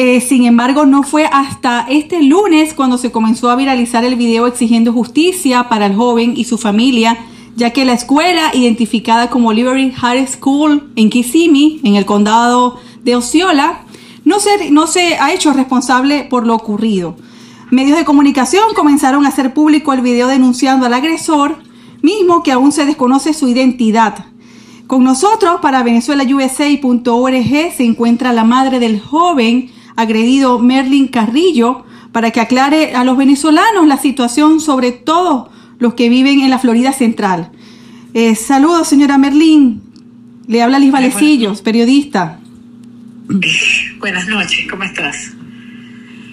Eh, 0.00 0.20
sin 0.20 0.44
embargo, 0.44 0.86
no 0.86 1.02
fue 1.02 1.24
hasta 1.24 1.84
este 1.88 2.22
lunes 2.22 2.72
cuando 2.72 2.98
se 2.98 3.10
comenzó 3.10 3.50
a 3.50 3.56
viralizar 3.56 4.04
el 4.04 4.14
video 4.14 4.46
exigiendo 4.46 4.92
justicia 4.92 5.68
para 5.68 5.86
el 5.86 5.96
joven 5.96 6.34
y 6.36 6.44
su 6.44 6.56
familia, 6.56 7.18
ya 7.56 7.72
que 7.72 7.84
la 7.84 7.94
escuela, 7.94 8.52
identificada 8.54 9.28
como 9.28 9.52
Liberty 9.52 9.90
High 9.90 10.28
School 10.28 10.92
en 10.94 11.10
Kissimmee, 11.10 11.80
en 11.82 11.96
el 11.96 12.06
condado 12.06 12.78
de 13.02 13.16
Osceola 13.16 13.80
no 14.24 14.38
se, 14.38 14.70
no 14.70 14.86
se 14.86 15.16
ha 15.16 15.32
hecho 15.32 15.52
responsable 15.52 16.28
por 16.30 16.46
lo 16.46 16.54
ocurrido. 16.54 17.16
Medios 17.72 17.98
de 17.98 18.04
comunicación 18.04 18.66
comenzaron 18.76 19.26
a 19.26 19.30
hacer 19.30 19.52
público 19.52 19.92
el 19.92 20.02
video 20.02 20.28
denunciando 20.28 20.86
al 20.86 20.94
agresor, 20.94 21.58
mismo 22.02 22.44
que 22.44 22.52
aún 22.52 22.70
se 22.70 22.86
desconoce 22.86 23.34
su 23.34 23.48
identidad. 23.48 24.26
Con 24.86 25.02
nosotros 25.02 25.58
para 25.60 25.82
venezuelausa.org 25.82 27.72
se 27.76 27.84
encuentra 27.84 28.32
la 28.32 28.44
madre 28.44 28.78
del 28.78 29.00
joven 29.00 29.72
agredido 29.98 30.60
Merlin 30.60 31.08
Carrillo 31.08 31.84
para 32.12 32.30
que 32.30 32.40
aclare 32.40 32.94
a 32.94 33.02
los 33.02 33.16
venezolanos 33.16 33.86
la 33.86 33.98
situación, 33.98 34.60
sobre 34.60 34.92
todo 34.92 35.50
los 35.80 35.94
que 35.94 36.08
viven 36.08 36.40
en 36.40 36.50
la 36.50 36.60
Florida 36.60 36.92
Central. 36.92 37.50
Eh, 38.14 38.36
saludos, 38.36 38.86
señora 38.88 39.18
Merlin. 39.18 39.82
Le 40.46 40.62
habla 40.62 40.78
Liz 40.78 40.92
Valecillos, 40.92 41.62
periodista. 41.62 42.38
Buenas 43.98 44.28
noches, 44.28 44.66
¿cómo 44.70 44.84
estás? 44.84 45.32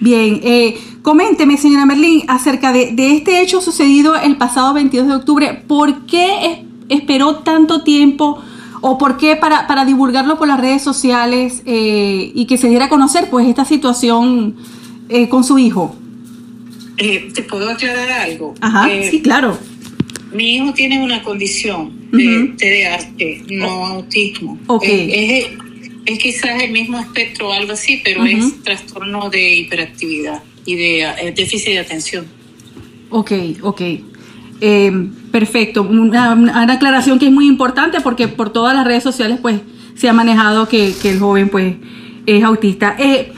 Bien, 0.00 0.40
eh, 0.44 0.78
coménteme, 1.02 1.56
señora 1.56 1.86
Merlín, 1.86 2.22
acerca 2.28 2.72
de, 2.72 2.94
este 2.96 3.40
hecho 3.40 3.60
sucedido 3.60 4.14
el 4.14 4.36
pasado 4.36 4.74
22 4.74 5.08
de 5.08 5.14
octubre. 5.14 5.64
¿Por 5.66 6.06
qué 6.06 6.64
esperó 6.88 7.36
tanto 7.40 7.82
tiempo 7.82 8.40
o 8.80 8.98
por 8.98 9.16
qué 9.16 9.36
para, 9.36 9.66
para 9.66 9.84
divulgarlo 9.84 10.38
por 10.38 10.48
las 10.48 10.60
redes 10.60 10.82
sociales 10.82 11.62
eh, 11.66 12.32
y 12.34 12.46
que 12.46 12.58
se 12.58 12.68
diera 12.68 12.86
a 12.86 12.88
conocer 12.88 13.28
pues 13.30 13.48
esta 13.48 13.64
situación 13.64 14.56
eh, 15.08 15.28
con 15.28 15.44
su 15.44 15.58
hijo? 15.58 15.96
¿Te 16.96 17.42
puedo 17.42 17.68
aclarar 17.70 18.10
algo? 18.10 18.54
Ajá, 18.60 18.88
sí, 19.10 19.20
claro. 19.20 19.58
Mi 20.32 20.56
hijo 20.56 20.72
tiene 20.72 21.02
una 21.02 21.22
condición 21.22 22.10
de 22.10 22.54
TDAH, 22.56 23.54
no 23.54 23.86
autismo. 23.86 24.58
Ok. 24.66 24.84
es, 24.86 25.46
es 26.06 26.18
quizás 26.18 26.62
el 26.62 26.70
mismo 26.70 26.98
espectro 26.98 27.48
o 27.48 27.52
algo 27.52 27.72
así, 27.72 28.00
pero 28.02 28.24
es 28.24 28.62
trastorno 28.62 29.28
de 29.28 29.56
hiperactividad 29.56 30.42
y 30.64 30.76
de 30.76 31.00
eh, 31.02 31.32
déficit 31.36 31.72
de 31.72 31.78
atención. 31.80 32.26
Ok, 33.10 33.32
ok. 33.62 33.82
Eh, 34.60 35.10
perfecto. 35.30 35.82
Una, 35.82 36.32
aclaración 36.72 37.18
que 37.18 37.26
es 37.26 37.32
muy 37.32 37.46
importante 37.46 38.00
porque 38.00 38.28
por 38.28 38.50
todas 38.50 38.74
las 38.74 38.86
redes 38.86 39.02
sociales 39.02 39.38
pues 39.40 39.60
se 39.94 40.08
ha 40.08 40.12
manejado 40.12 40.68
que, 40.68 40.94
el 41.04 41.18
joven 41.18 41.48
pues 41.48 41.76
es 42.26 42.42
autista. 42.42 42.96
Eh, 42.98 43.32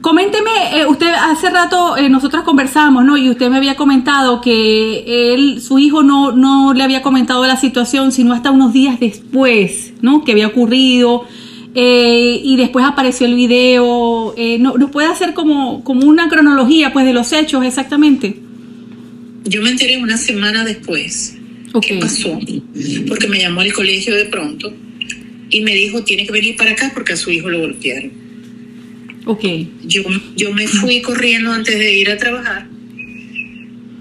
coménteme, 0.00 0.50
usted 0.88 1.12
hace 1.12 1.50
rato 1.50 1.96
nosotros 2.08 2.42
conversamos, 2.42 3.04
¿no? 3.04 3.16
Y 3.16 3.30
usted 3.30 3.50
me 3.50 3.56
había 3.56 3.76
comentado 3.76 4.40
que 4.40 5.34
él, 5.34 5.60
su 5.60 5.78
hijo 5.78 6.02
no, 6.02 6.32
no 6.32 6.74
le 6.74 6.82
había 6.82 7.02
comentado 7.02 7.46
la 7.46 7.56
situación, 7.56 8.12
sino 8.12 8.32
hasta 8.32 8.50
unos 8.50 8.72
días 8.72 8.98
después, 8.98 9.94
¿no? 10.02 10.24
Que 10.24 10.32
había 10.32 10.48
ocurrido 10.48 11.26
eh, 11.74 12.40
y 12.42 12.56
después 12.56 12.84
apareció 12.84 13.26
el 13.26 13.34
video. 13.34 14.34
Eh, 14.36 14.58
¿Nos 14.58 14.90
puede 14.90 15.08
hacer 15.08 15.34
como, 15.34 15.84
como 15.84 16.06
una 16.06 16.28
cronología 16.28 16.92
pues, 16.92 17.04
de 17.04 17.12
los 17.12 17.32
hechos 17.32 17.64
exactamente? 17.64 18.49
Yo 19.50 19.60
me 19.62 19.70
enteré 19.70 19.96
una 19.96 20.16
semana 20.16 20.64
después. 20.64 21.36
¿Qué 21.82 21.94
pasó? 21.96 22.38
Porque 23.08 23.26
me 23.26 23.40
llamó 23.40 23.62
el 23.62 23.72
colegio 23.72 24.14
de 24.14 24.26
pronto 24.26 24.72
y 25.50 25.60
me 25.62 25.74
dijo, 25.74 26.04
tiene 26.04 26.24
que 26.24 26.30
venir 26.30 26.54
para 26.54 26.70
acá 26.70 26.92
porque 26.94 27.14
a 27.14 27.16
su 27.16 27.32
hijo 27.32 27.50
lo 27.50 27.58
golpearon. 27.58 28.12
Ok. 29.26 29.44
Yo, 29.82 30.04
yo 30.36 30.52
me 30.52 30.68
fui 30.68 31.02
corriendo 31.02 31.52
antes 31.52 31.76
de 31.76 31.96
ir 31.96 32.10
a 32.10 32.16
trabajar 32.16 32.68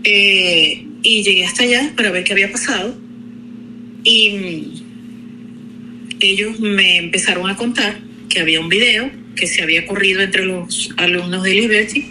eh, 0.04 0.86
y 1.02 1.24
llegué 1.24 1.46
hasta 1.46 1.64
allá 1.64 1.94
para 1.96 2.12
ver 2.12 2.24
qué 2.24 2.34
había 2.34 2.52
pasado. 2.52 2.96
Y 4.04 4.68
ellos 6.20 6.60
me 6.60 6.98
empezaron 6.98 7.50
a 7.50 7.56
contar 7.56 8.00
que 8.30 8.40
había 8.40 8.60
un 8.60 8.70
video 8.70 9.10
que 9.36 9.48
se 9.48 9.64
había 9.64 9.88
corrido 9.88 10.22
entre 10.22 10.46
los 10.46 10.92
alumnos 10.98 11.42
de 11.42 11.54
Liberty 11.56 12.06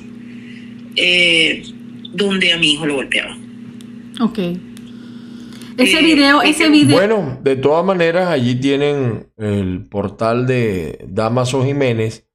eh, 0.96 1.62
donde 2.12 2.52
a 2.52 2.58
mi 2.58 2.72
hijo 2.72 2.86
lo 2.86 2.94
golpeaba. 2.94 3.36
Ok. 4.20 4.38
Ese 5.76 6.02
video, 6.02 6.42
ese 6.42 6.68
video. 6.68 6.96
Bueno, 6.96 7.38
de 7.42 7.54
todas 7.54 7.84
maneras, 7.84 8.28
allí 8.28 8.56
tienen 8.56 9.30
el 9.36 9.86
portal 9.88 10.46
de 10.46 11.06
Damaso 11.08 11.64
Jiménez, 11.64 12.28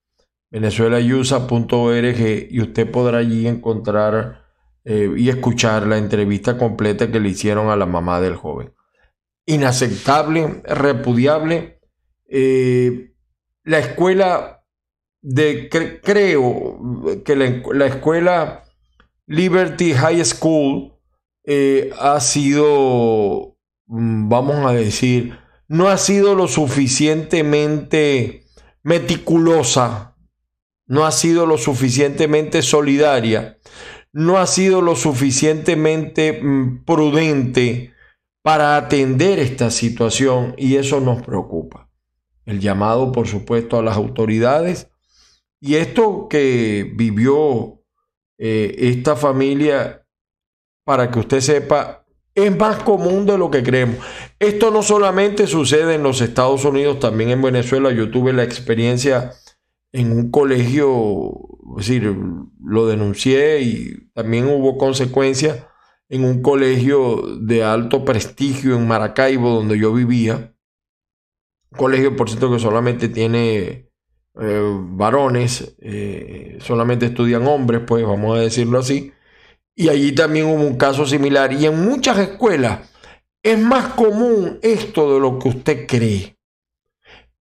venezuelayusa.org, 0.50 2.48
y 2.50 2.62
usted 2.62 2.90
podrá 2.90 3.18
allí 3.18 3.46
encontrar 3.46 4.46
eh, 4.86 5.10
y 5.18 5.28
escuchar 5.28 5.88
la 5.88 5.98
entrevista 5.98 6.58
completa 6.58 7.12
que 7.12 7.20
le 7.20 7.30
hicieron 7.30 7.70
a 7.70 7.76
la 7.76 7.86
mamá 7.86 8.22
del 8.22 8.38
joven. 8.38 8.74
Inaceptable, 9.46 10.62
repudiable. 10.64 11.82
Eh, 12.30 13.14
la 13.66 13.80
escuela 13.80 14.64
de, 15.22 15.70
creo 15.70 16.80
que 17.26 17.36
la 17.36 17.86
escuela 17.88 18.64
Liberty 19.28 19.94
High 19.94 20.24
School 20.26 20.94
eh, 21.46 21.92
ha 22.00 22.20
sido, 22.20 23.58
mm, 23.88 24.30
vamos 24.30 24.66
a 24.66 24.74
decir, 24.74 25.38
no 25.68 25.88
ha 25.88 25.98
sido 25.98 26.36
lo 26.36 26.48
suficientemente 26.48 28.46
meticulosa, 28.84 30.18
no 30.86 31.06
ha 31.06 31.12
sido 31.12 31.46
lo 31.46 31.58
suficientemente 31.58 32.62
solidaria, 32.62 33.58
no 34.12 34.38
ha 34.38 34.46
sido 34.46 34.82
lo 34.82 34.96
suficientemente 34.96 36.42
mm, 36.42 36.84
prudente 36.84 37.94
para 38.42 38.76
atender 38.76 39.40
esta 39.40 39.72
situación 39.72 40.54
y 40.58 40.76
eso 40.76 41.00
nos 41.00 41.22
preocupa. 41.22 41.90
El 42.46 42.60
llamado, 42.60 43.14
por 43.14 43.28
supuesto, 43.28 43.80
a 43.80 43.84
las 43.84 43.96
autoridades 43.96 44.90
y 45.62 45.76
esto 45.76 46.28
que 46.30 46.92
vivió 46.94 47.83
eh, 48.46 48.90
esta 48.90 49.16
familia 49.16 50.06
para 50.84 51.10
que 51.10 51.20
usted 51.20 51.40
sepa, 51.40 52.06
es 52.36 52.54
más 52.58 52.84
común 52.84 53.26
de 53.26 53.38
lo 53.38 53.50
que 53.50 53.64
creemos. 53.64 54.06
Esto 54.38 54.70
no 54.70 54.84
solamente 54.84 55.48
sucede 55.48 55.96
en 55.96 56.04
los 56.04 56.20
Estados 56.20 56.66
Unidos, 56.66 57.00
también 57.00 57.30
en 57.30 57.42
Venezuela. 57.42 57.90
Yo 57.94 58.12
tuve 58.12 58.34
la 58.34 58.44
experiencia 58.44 59.32
en 59.94 60.12
un 60.12 60.30
colegio, 60.30 61.32
es 61.78 61.88
decir, 61.88 62.18
lo 62.62 62.86
denuncié 62.86 63.62
y 63.62 64.10
también 64.14 64.50
hubo 64.50 64.78
consecuencias 64.78 65.66
en 66.10 66.26
un 66.26 66.42
colegio 66.42 67.38
de 67.40 67.64
alto 67.64 68.04
prestigio 68.04 68.76
en 68.76 68.90
Maracaibo, 68.90 69.52
donde 69.52 69.80
yo 69.80 69.94
vivía. 69.94 70.54
Un 71.72 71.78
colegio, 71.78 72.18
por 72.18 72.28
cierto, 72.28 72.52
que 72.52 72.60
solamente 72.60 73.08
tiene 73.08 73.93
eh, 74.40 74.62
varones, 74.62 75.76
eh, 75.80 76.58
solamente 76.60 77.08
estudian 77.08 77.46
hombres, 77.48 77.82
pues 77.86 78.06
vamos 78.06 78.38
a 78.38 78.42
decirlo 78.42 78.80
así. 78.80 79.14
Y 79.76 79.90
allí 79.90 80.14
también 80.14 80.48
hubo 80.48 80.64
un 80.64 80.78
caso 80.78 81.06
similar. 81.06 81.54
Y 81.54 81.66
en 81.66 81.84
muchas 81.84 82.18
escuelas 82.20 82.90
es 83.44 83.60
más 83.60 83.94
común 83.94 84.60
esto 84.62 85.14
de 85.14 85.20
lo 85.20 85.38
que 85.38 85.50
usted 85.50 85.88
cree. 85.88 86.38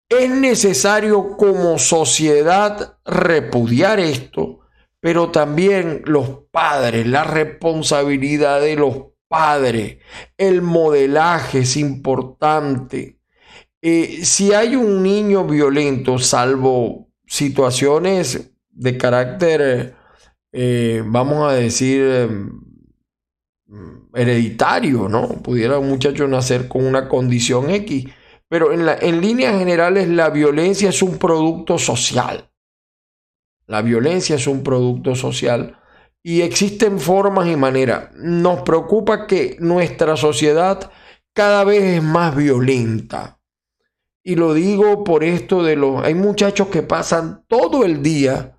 Es 0.08 0.28
necesario 0.28 1.36
como 1.36 1.78
sociedad 1.78 2.98
repudiar 3.04 3.98
esto, 3.98 4.60
pero 5.00 5.30
también 5.30 6.02
los 6.04 6.28
padres, 6.50 7.06
la 7.06 7.24
responsabilidad 7.24 8.60
de 8.60 8.76
los 8.76 8.96
padres, 9.28 9.98
el 10.36 10.60
modelaje 10.60 11.60
es 11.60 11.78
importante. 11.78 13.21
Eh, 13.82 14.24
si 14.24 14.52
hay 14.52 14.76
un 14.76 15.02
niño 15.02 15.44
violento, 15.44 16.18
salvo 16.18 17.08
situaciones 17.26 18.52
de 18.70 18.96
carácter 18.96 19.96
eh, 20.52 21.02
vamos 21.06 21.50
a 21.50 21.54
decir, 21.54 22.02
em, 22.02 22.50
hereditario, 24.14 25.08
¿no? 25.08 25.28
Pudiera 25.42 25.78
un 25.78 25.88
muchacho 25.88 26.28
nacer 26.28 26.68
con 26.68 26.84
una 26.84 27.08
condición 27.08 27.70
X, 27.70 28.06
pero 28.48 28.70
en 28.72 29.20
líneas 29.22 29.58
generales 29.58 30.08
la 30.08 30.28
violencia 30.28 30.90
es 30.90 31.02
un 31.02 31.16
producto 31.16 31.78
social. 31.78 32.50
La 33.66 33.80
violencia 33.80 34.36
es 34.36 34.46
un 34.46 34.62
producto 34.62 35.14
social 35.14 35.78
y 36.22 36.42
existen 36.42 37.00
formas 37.00 37.48
y 37.48 37.56
maneras. 37.56 38.10
Nos 38.14 38.60
preocupa 38.62 39.26
que 39.26 39.56
nuestra 39.58 40.16
sociedad 40.18 40.90
cada 41.32 41.64
vez 41.64 41.82
es 41.82 42.02
más 42.02 42.36
violenta. 42.36 43.40
Y 44.24 44.36
lo 44.36 44.54
digo 44.54 45.04
por 45.04 45.24
esto 45.24 45.62
de 45.62 45.76
los... 45.76 46.02
Hay 46.04 46.14
muchachos 46.14 46.68
que 46.68 46.82
pasan 46.82 47.44
todo 47.48 47.84
el 47.84 48.02
día 48.02 48.58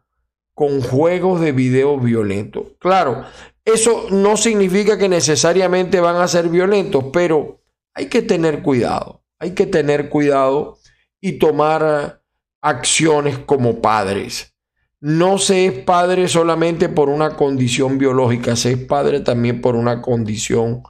con 0.54 0.82
juegos 0.82 1.42
de 1.42 1.52
video 1.52 1.98
violentos. 2.00 2.66
Claro, 2.80 3.24
eso 3.66 4.08
no 4.12 4.38
significa 4.38 4.98
que 4.98 5.10
necesariamente 5.10 6.00
van 6.00 6.18
a 6.18 6.28
ser 6.28 6.50
violentos, 6.50 7.06
pero 7.14 7.62
hay 7.94 8.08
que 8.08 8.22
tener 8.22 8.62
cuidado, 8.62 9.24
hay 9.40 9.52
que 9.52 9.66
tener 9.66 10.10
cuidado 10.10 10.80
y 11.22 11.34
tomar 11.34 12.22
acciones 12.62 13.40
como 13.40 13.82
padres. 13.82 14.54
No 15.00 15.38
se 15.38 15.66
es 15.66 15.74
padre 15.80 16.28
solamente 16.28 16.88
por 16.88 17.10
una 17.10 17.36
condición 17.36 17.98
biológica, 17.98 18.56
se 18.56 18.72
es 18.74 18.78
padre 18.78 19.20
también 19.20 19.62
por 19.62 19.76
una 19.76 20.02
condición 20.02 20.84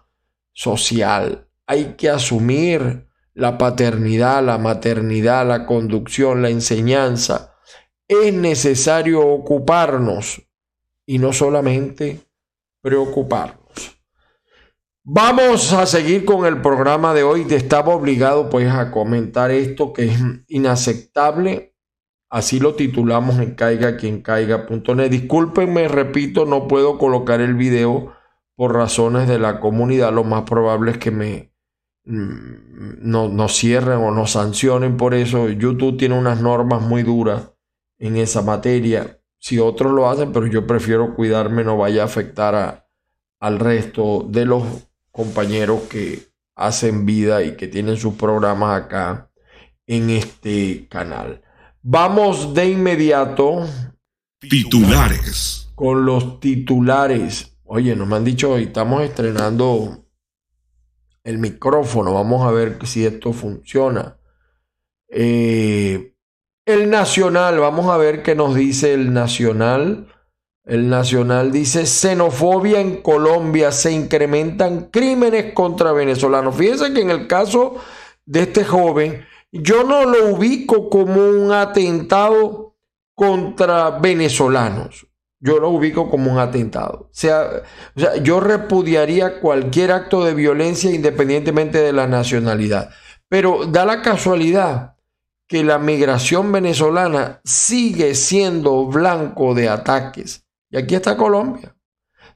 social. 0.52 1.48
Hay 1.66 1.96
que 1.98 2.10
asumir 2.10 3.08
la 3.34 3.58
paternidad, 3.58 4.44
la 4.44 4.58
maternidad, 4.58 5.48
la 5.48 5.66
conducción, 5.66 6.42
la 6.42 6.50
enseñanza 6.50 7.54
es 8.08 8.34
necesario 8.34 9.26
ocuparnos 9.26 10.42
y 11.06 11.20
no 11.20 11.34
solamente 11.34 12.22
preocuparnos. 12.82 13.64
Vamos 15.06 15.74
a 15.74 15.86
seguir 15.86 16.24
con 16.24 16.46
el 16.46 16.62
programa 16.62 17.14
de 17.14 17.24
hoy. 17.24 17.46
Estaba 17.50 17.94
obligado 17.94 18.50
pues 18.50 18.70
a 18.70 18.92
comentar 18.92 19.52
esto 19.52 19.92
que 19.92 20.06
es 20.06 20.20
inaceptable. 20.48 21.76
Así 22.30 22.60
lo 22.60 22.76
titulamos 22.76 23.38
en 23.40 23.54
caiga 23.54 23.98
quien 23.98 24.22
caiga.net. 24.22 25.10
Discúlpenme, 25.10 25.88
repito, 25.88 26.46
no 26.46 26.68
puedo 26.68 26.98
colocar 26.98 27.42
el 27.42 27.56
video 27.56 28.14
por 28.56 28.74
razones 28.74 29.28
de 29.28 29.40
la 29.40 29.60
comunidad. 29.60 30.14
Lo 30.14 30.24
más 30.24 30.44
probable 30.44 30.92
es 30.92 30.98
que 30.98 31.12
me 31.12 31.53
no, 32.06 33.30
no 33.30 33.48
cierren 33.48 34.00
o 34.00 34.12
nos 34.12 34.32
sancionen 34.32 34.98
por 34.98 35.14
eso. 35.14 35.50
YouTube 35.50 35.98
tiene 35.98 36.18
unas 36.18 36.42
normas 36.42 36.82
muy 36.82 37.04
duras 37.04 37.52
en 37.98 38.18
esa 38.18 38.42
materia. 38.42 39.20
Si 39.40 39.60
otros 39.60 39.92
lo 39.92 40.10
hacen, 40.10 40.32
pero 40.32 40.48
yo 40.48 40.66
prefiero 40.66 41.16
cuidarme, 41.16 41.64
no 41.64 41.78
vaya 41.78 42.04
a 42.04 42.06
afectar 42.06 42.56
a, 42.56 42.88
al 43.40 43.60
resto 43.60 44.26
de 44.30 44.46
los 44.46 44.64
compañeros 45.12 45.82
que 45.84 46.34
hacen 46.56 47.06
vida 47.06 47.44
y 47.44 47.56
que 47.56 47.68
tienen 47.68 47.98
sus 47.98 48.14
programas 48.16 48.84
acá 48.84 49.30
en 49.86 50.10
este 50.10 50.88
canal. 50.90 51.42
Vamos 51.82 52.54
de 52.54 52.70
inmediato. 52.70 53.68
Titulares. 54.40 55.72
Con 55.76 56.06
los 56.06 56.40
titulares. 56.40 57.58
Oye, 57.66 57.96
nos 57.96 58.08
me 58.08 58.16
han 58.16 58.24
dicho 58.24 58.52
hoy, 58.52 58.64
estamos 58.64 59.02
estrenando 59.04 60.03
el 61.24 61.38
micrófono. 61.38 62.14
Vamos 62.14 62.46
a 62.48 62.52
ver 62.52 62.78
si 62.86 63.06
esto 63.06 63.34
funciona. 63.34 64.18
Eh, 65.08 66.16
el 66.66 66.90
Nacional, 66.90 67.60
vamos 67.60 67.88
a 67.88 67.98
ver 67.98 68.24
qué 68.24 68.36
nos 68.36 68.56
dice 68.56 68.94
el 68.94 69.14
Nacional. 69.14 70.08
El 70.66 70.90
Nacional 70.90 71.52
dice, 71.52 71.86
xenofobia 71.86 72.80
en 72.80 73.02
Colombia, 73.02 73.72
se 73.72 73.92
incrementan 73.92 74.90
crímenes 74.90 75.54
contra 75.54 75.92
venezolanos. 75.92 76.56
Fíjense 76.56 76.94
que 76.94 77.02
en 77.02 77.10
el 77.10 77.28
caso 77.28 77.76
de 78.26 78.44
este 78.44 78.64
joven, 78.64 79.26
yo 79.52 79.84
no 79.84 80.06
lo 80.06 80.30
ubico 80.30 80.90
como 80.90 81.16
un 81.16 81.52
atentado 81.52 82.76
contra 83.14 83.92
venezolanos. 84.00 85.06
Yo 85.44 85.60
lo 85.60 85.70
ubico 85.70 86.10
como 86.10 86.32
un 86.32 86.40
atentado. 86.40 87.10
o 87.10 87.10
sea, 87.12 87.64
yo 88.24 88.40
repudiaría 88.40 89.42
cualquier 89.42 89.92
acto 89.92 90.24
de 90.24 90.34
violencia 90.34 90.90
independientemente 90.90 91.80
de 91.80 91.92
la 91.92 92.08
nacionalidad. 92.08 92.92
Pero 93.28 93.66
da 93.66 93.86
la 93.86 94.02
casualidad 94.02 94.96
que 95.48 95.64
la 95.64 95.80
migración 95.80 96.52
venezolana 96.52 97.42
sigue 97.44 98.16
siendo 98.16 98.86
blanco 98.86 99.54
de 99.54 99.68
ataques. 99.68 100.46
Y 100.70 100.78
aquí 100.78 100.96
está 100.96 101.18
Colombia, 101.18 101.76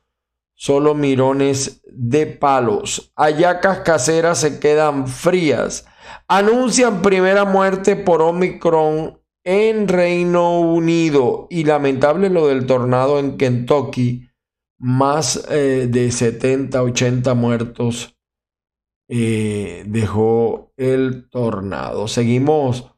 solo 0.55 0.95
mirones 0.95 1.83
de 1.93 2.27
palos. 2.27 3.11
Ayacas 3.17 3.81
caseras 3.81 4.39
se 4.39 4.61
quedan 4.61 5.09
frías. 5.09 5.87
Anuncian 6.29 7.03
primera 7.03 7.45
muerte 7.45 7.97
por 7.97 8.23
Omicron 8.23 9.21
en 9.43 9.89
Reino 9.89 10.61
Unido 10.61 11.49
y 11.51 11.65
lamentable 11.65 12.31
lo 12.31 12.47
del 12.47 12.67
tornado 12.67 13.19
en 13.19 13.37
Kentucky, 13.37 14.29
más 14.79 15.49
eh, 15.51 15.89
de 15.91 16.13
70, 16.13 16.81
80 16.81 17.35
muertos 17.35 18.17
eh, 19.09 19.83
dejó 19.89 20.73
el 20.77 21.29
tornado. 21.29 22.07
Seguimos 22.07 22.94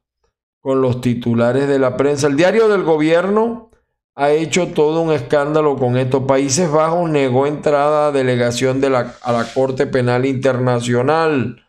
con 0.66 0.80
los 0.80 1.00
titulares 1.00 1.68
de 1.68 1.78
la 1.78 1.96
prensa. 1.96 2.26
El 2.26 2.34
diario 2.34 2.66
del 2.66 2.82
gobierno 2.82 3.70
ha 4.16 4.32
hecho 4.32 4.72
todo 4.72 5.00
un 5.00 5.12
escándalo 5.12 5.76
con 5.76 5.96
esto. 5.96 6.26
Países 6.26 6.68
Bajos 6.68 7.08
negó 7.08 7.46
entrada 7.46 8.08
a 8.08 8.10
delegación 8.10 8.80
de 8.80 8.90
la, 8.90 9.14
a 9.22 9.30
la 9.30 9.44
Corte 9.44 9.86
Penal 9.86 10.26
Internacional. 10.26 11.64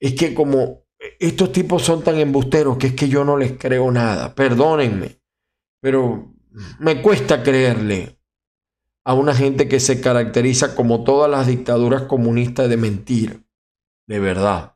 Es 0.00 0.14
que 0.14 0.34
como 0.34 0.82
estos 1.20 1.52
tipos 1.52 1.84
son 1.84 2.02
tan 2.02 2.18
embusteros 2.18 2.76
que 2.76 2.88
es 2.88 2.94
que 2.94 3.08
yo 3.08 3.24
no 3.24 3.36
les 3.36 3.52
creo 3.52 3.92
nada. 3.92 4.34
Perdónenme, 4.34 5.20
pero 5.80 6.34
me 6.80 7.00
cuesta 7.02 7.40
creerle 7.44 8.18
a 9.04 9.14
una 9.14 9.32
gente 9.32 9.68
que 9.68 9.78
se 9.78 10.00
caracteriza 10.00 10.74
como 10.74 11.04
todas 11.04 11.30
las 11.30 11.46
dictaduras 11.46 12.02
comunistas 12.02 12.68
de 12.68 12.78
mentir. 12.78 13.46
De 14.08 14.18
verdad. 14.18 14.73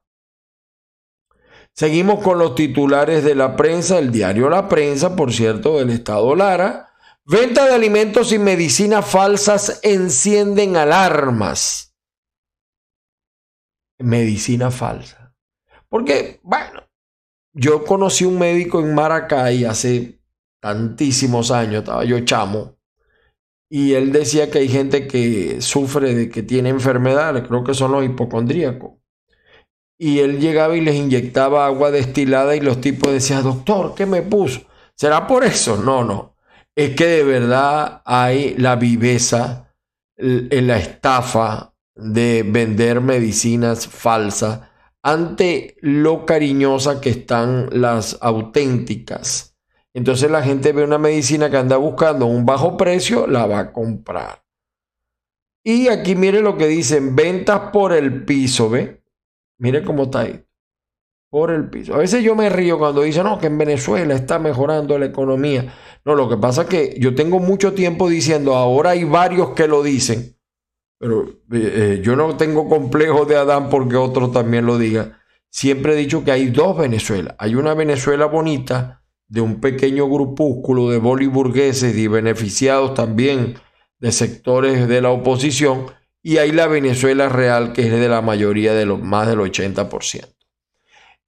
Seguimos 1.79 2.25
con 2.25 2.41
los 2.41 2.57
titulares 2.57 3.23
de 3.23 3.37
la 3.37 3.55
prensa, 3.55 4.01
el 4.01 4.11
diario 4.11 4.51
La 4.51 4.69
Prensa, 4.69 5.14
por 5.14 5.33
cierto, 5.33 5.79
del 5.79 5.91
Estado 5.91 6.35
Lara. 6.35 6.93
Venta 7.25 7.67
de 7.67 7.75
alimentos 7.77 8.33
y 8.33 8.41
medicinas 8.41 9.09
falsas 9.09 9.79
encienden 9.85 10.77
alarmas. 10.77 11.95
Medicina 14.01 14.73
falsa. 14.73 15.37
Porque, 15.88 16.41
bueno, 16.43 16.83
yo 17.53 17.85
conocí 17.85 18.25
un 18.25 18.41
médico 18.41 18.81
en 18.81 18.93
Maracay 18.93 19.64
hace 19.64 20.21
tantísimos 20.61 21.53
años, 21.53 21.83
estaba 21.85 22.05
yo 22.05 22.19
chamo, 22.25 22.77
y 23.71 23.95
él 23.95 24.11
decía 24.11 24.51
que 24.51 24.59
hay 24.59 24.69
gente 24.69 25.07
que 25.07 25.61
sufre 25.61 26.12
de 26.12 26.29
que 26.29 26.43
tiene 26.43 26.71
enfermedades, 26.71 27.47
creo 27.47 27.62
que 27.62 27.75
son 27.75 27.93
los 27.93 28.05
hipocondríacos. 28.05 28.98
Y 29.99 30.21
él 30.21 30.39
llegaba 30.39 30.77
y 30.77 30.81
les 30.81 30.95
inyectaba 30.95 31.67
agua 31.67 31.91
destilada 31.91 32.55
y 32.55 32.61
los 32.61 32.81
tipos 32.81 33.13
decían, 33.13 33.43
doctor, 33.43 33.95
¿qué 33.97 34.07
me 34.07 34.23
puso? 34.23 34.61
¿Será 34.95 35.27
por 35.27 35.45
eso? 35.45 35.77
No, 35.77 36.05
no. 36.05 36.37
Es 36.75 36.95
que 36.95 37.07
de 37.07 37.25
verdad 37.25 38.03
hay 38.05 38.55
la 38.57 38.77
viveza, 38.77 39.75
la 40.17 40.79
estafa 40.79 41.75
de 41.97 42.45
vender 42.47 43.01
medicinas 43.01 43.89
falsas 43.89 44.61
ante 45.03 45.77
lo 45.81 46.25
cariñosa 46.25 47.01
que 47.01 47.11
están 47.11 47.69
las 47.73 48.19
auténticas. 48.21 49.57
Entonces 49.95 50.31
la 50.31 50.43
gente 50.43 50.73
ve 50.73 50.85
una 50.85 50.99
medicina 50.99 51.51
que 51.51 51.57
anda 51.57 51.77
buscando 51.77 52.27
un 52.27 52.47
bajo 52.47 52.77
precio, 52.77 53.27
la 53.27 53.47
va 53.47 53.59
a 53.59 53.73
comprar. 53.73 54.45
Y 55.65 55.89
aquí 55.89 56.15
mire 56.15 56.41
lo 56.41 56.57
que 56.57 56.69
dicen, 56.69 57.17
ventas 57.17 57.71
por 57.73 57.93
el 57.93 58.25
piso, 58.25 58.71
¿ve? 58.71 58.98
Mire 59.59 59.83
cómo 59.83 60.05
está 60.05 60.21
ahí. 60.21 60.44
Por 61.31 61.51
el 61.51 61.68
piso. 61.68 61.94
A 61.94 61.99
veces 61.99 62.25
yo 62.25 62.35
me 62.35 62.49
río 62.49 62.79
cuando 62.79 63.03
dicen, 63.03 63.25
no, 63.25 63.38
que 63.38 63.49
en 63.49 63.59
Venezuela 63.59 64.14
está 64.14 64.38
mejorando 64.38 64.99
la 64.99 65.07
economía. 65.07 65.75
No, 66.05 66.14
lo 66.14 66.29
que 66.29 66.38
pasa 66.38 66.62
es 66.62 66.68
que 66.68 66.97
yo 66.99 67.14
tengo 67.14 67.38
mucho 67.38 67.75
tiempo 67.75 68.09
diciendo, 68.09 68.55
ahora 68.55 68.90
hay 68.90 69.05
varios 69.05 69.51
que 69.51 69.68
lo 69.68 69.83
dicen 69.83 70.38
pero 70.99 71.29
eh, 71.29 71.33
eh, 71.53 72.01
yo 72.03 72.16
no 72.16 72.37
tengo 72.37 72.68
complejo 72.68 73.25
de 73.25 73.37
Adán 73.37 73.71
porque 73.71 73.97
otro 73.97 74.31
también 74.31 74.66
lo 74.66 74.79
diga. 74.79 75.21
Siempre 75.51 75.94
he 75.94 75.97
dicho 75.97 76.25
que 76.25 76.33
hay 76.33 76.51
dos 76.51 76.77
Venezuelas. 76.77 77.37
Hay 77.38 77.55
una 77.55 77.75
Venezuela 77.75 78.27
bonita 78.27 79.05
de 79.29 79.40
un 79.40 79.61
pequeño 79.61 80.09
grupúsculo 80.09 80.90
de 80.90 80.99
boliburgueses 80.99 81.97
y 81.97 82.09
beneficiados 82.09 82.94
también 82.94 83.55
de 84.01 84.12
sectores 84.12 84.88
de 84.88 85.01
la 85.01 85.11
oposición. 85.11 85.87
Y 86.29 86.37
hay 86.37 86.53
la 86.53 86.67
Venezuela 86.67 87.31
real 87.31 87.73
que 87.73 87.87
es 87.87 87.91
de 87.91 88.07
la 88.07 88.21
mayoría 88.21 88.75
de 88.75 88.85
los 88.85 89.01
más 89.01 89.27
del 89.27 89.38
80%. 89.38 90.29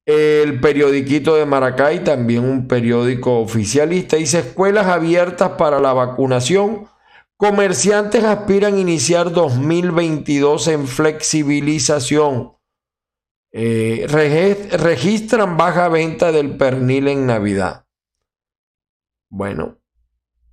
El 0.05 0.61
periodiquito 0.61 1.33
de 1.33 1.47
Maracay, 1.47 2.03
también 2.03 2.43
un 2.43 2.67
periódico 2.67 3.39
oficialista, 3.39 4.17
dice 4.17 4.37
escuelas 4.37 4.85
abiertas 4.85 5.53
para 5.57 5.79
la 5.79 5.93
vacunación 5.93 6.87
Comerciantes 7.35 8.23
aspiran 8.23 8.75
a 8.75 8.79
iniciar 8.79 9.31
2022 9.31 10.67
en 10.67 10.85
flexibilización. 10.85 12.53
Eh, 13.51 14.05
registran 14.07 15.57
baja 15.57 15.89
venta 15.89 16.31
del 16.31 16.57
pernil 16.57 17.07
en 17.07 17.25
Navidad. 17.25 17.87
Bueno, 19.31 19.79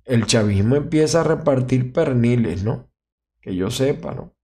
el 0.05 0.25
chavismo 0.25 0.75
empieza 0.75 1.21
a 1.21 1.25
repartir 1.25 1.93
perniles, 1.93 2.63
¿no? 2.63 2.91
Que 3.39 3.55
yo 3.55 3.69
sepa, 3.69 4.15
¿no? 4.15 4.38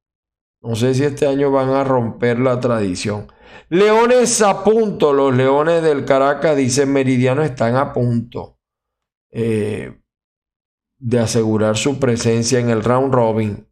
No 0.66 0.76
sé 0.76 0.96
si 0.96 1.04
este 1.04 1.28
año 1.28 1.52
van 1.52 1.70
a 1.70 1.84
romper 1.84 2.40
la 2.40 2.60
tradición. 2.60 3.32
Leones 3.70 4.42
a 4.42 4.64
punto, 4.64 5.14
los 5.14 5.36
leones 5.36 5.84
del 5.84 6.06
Caracas, 6.06 6.58
dice 6.58 6.88
Meridiano, 6.88 7.44
están 7.44 7.76
a 7.76 7.94
punto. 7.94 8.58
Eh, 9.32 10.02
de 10.98 11.20
asegurar 11.20 11.78
su 11.78 12.00
presencia 12.00 12.60
en 12.60 12.70
el 12.70 12.84
round 12.84 13.14
robin 13.14 13.68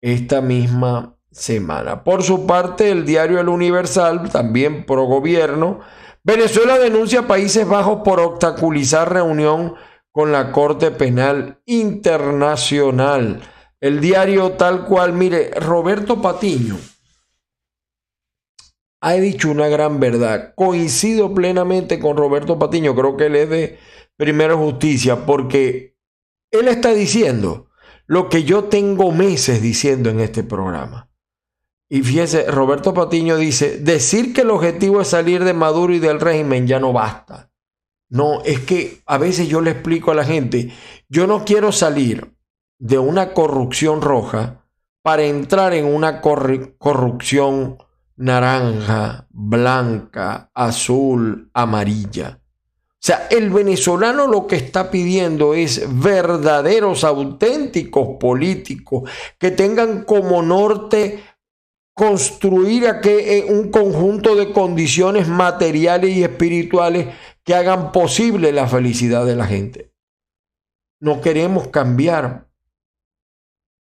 esta 0.00 0.40
misma 0.40 1.18
semana. 1.30 2.02
Por 2.02 2.22
su 2.22 2.46
parte, 2.46 2.90
el 2.90 3.04
diario 3.04 3.38
El 3.38 3.48
Universal, 3.48 4.30
también 4.30 4.86
pro 4.86 5.04
gobierno, 5.04 5.80
Venezuela 6.24 6.78
denuncia 6.78 7.20
a 7.20 7.26
Países 7.26 7.68
Bajos 7.68 8.00
por 8.04 8.20
obstaculizar 8.20 9.12
reunión 9.12 9.74
con 10.12 10.32
la 10.32 10.50
Corte 10.52 10.92
Penal 10.92 11.60
Internacional. 11.66 13.42
El 13.82 14.00
diario 14.00 14.52
tal 14.52 14.84
cual, 14.84 15.12
mire, 15.12 15.50
Roberto 15.50 16.22
Patiño 16.22 16.78
ha 19.00 19.14
dicho 19.14 19.50
una 19.50 19.66
gran 19.66 19.98
verdad. 19.98 20.54
Coincido 20.54 21.34
plenamente 21.34 21.98
con 21.98 22.16
Roberto 22.16 22.60
Patiño, 22.60 22.94
creo 22.94 23.16
que 23.16 23.26
él 23.26 23.34
es 23.34 23.50
de 23.50 23.78
Primera 24.16 24.54
Justicia, 24.54 25.26
porque 25.26 25.96
él 26.52 26.68
está 26.68 26.94
diciendo 26.94 27.70
lo 28.06 28.28
que 28.28 28.44
yo 28.44 28.64
tengo 28.64 29.10
meses 29.10 29.60
diciendo 29.60 30.10
en 30.10 30.20
este 30.20 30.44
programa. 30.44 31.10
Y 31.88 32.02
fíjese, 32.02 32.48
Roberto 32.48 32.94
Patiño 32.94 33.36
dice, 33.36 33.78
decir 33.78 34.32
que 34.32 34.42
el 34.42 34.50
objetivo 34.50 35.00
es 35.00 35.08
salir 35.08 35.42
de 35.42 35.54
Maduro 35.54 35.92
y 35.92 35.98
del 35.98 36.20
régimen 36.20 36.68
ya 36.68 36.78
no 36.78 36.92
basta. 36.92 37.50
No, 38.08 38.44
es 38.44 38.60
que 38.60 39.02
a 39.06 39.18
veces 39.18 39.48
yo 39.48 39.60
le 39.60 39.72
explico 39.72 40.12
a 40.12 40.14
la 40.14 40.24
gente, 40.24 40.72
yo 41.08 41.26
no 41.26 41.44
quiero 41.44 41.72
salir 41.72 42.31
de 42.82 42.98
una 42.98 43.32
corrupción 43.32 44.02
roja 44.02 44.64
para 45.02 45.22
entrar 45.22 45.72
en 45.72 45.84
una 45.84 46.20
corrupción 46.20 47.78
naranja, 48.16 49.28
blanca, 49.30 50.50
azul, 50.52 51.48
amarilla. 51.54 52.40
O 52.40 52.98
sea, 52.98 53.28
el 53.30 53.50
venezolano 53.50 54.26
lo 54.26 54.48
que 54.48 54.56
está 54.56 54.90
pidiendo 54.90 55.54
es 55.54 55.86
verdaderos, 56.02 57.04
auténticos 57.04 58.16
políticos 58.18 59.08
que 59.38 59.52
tengan 59.52 60.02
como 60.02 60.42
norte 60.42 61.22
construir 61.94 62.84
eh, 63.04 63.46
un 63.48 63.70
conjunto 63.70 64.34
de 64.34 64.52
condiciones 64.52 65.28
materiales 65.28 66.16
y 66.16 66.24
espirituales 66.24 67.14
que 67.44 67.54
hagan 67.54 67.92
posible 67.92 68.50
la 68.50 68.66
felicidad 68.66 69.24
de 69.24 69.36
la 69.36 69.46
gente. 69.46 69.92
No 70.98 71.20
queremos 71.20 71.68
cambiar 71.68 72.50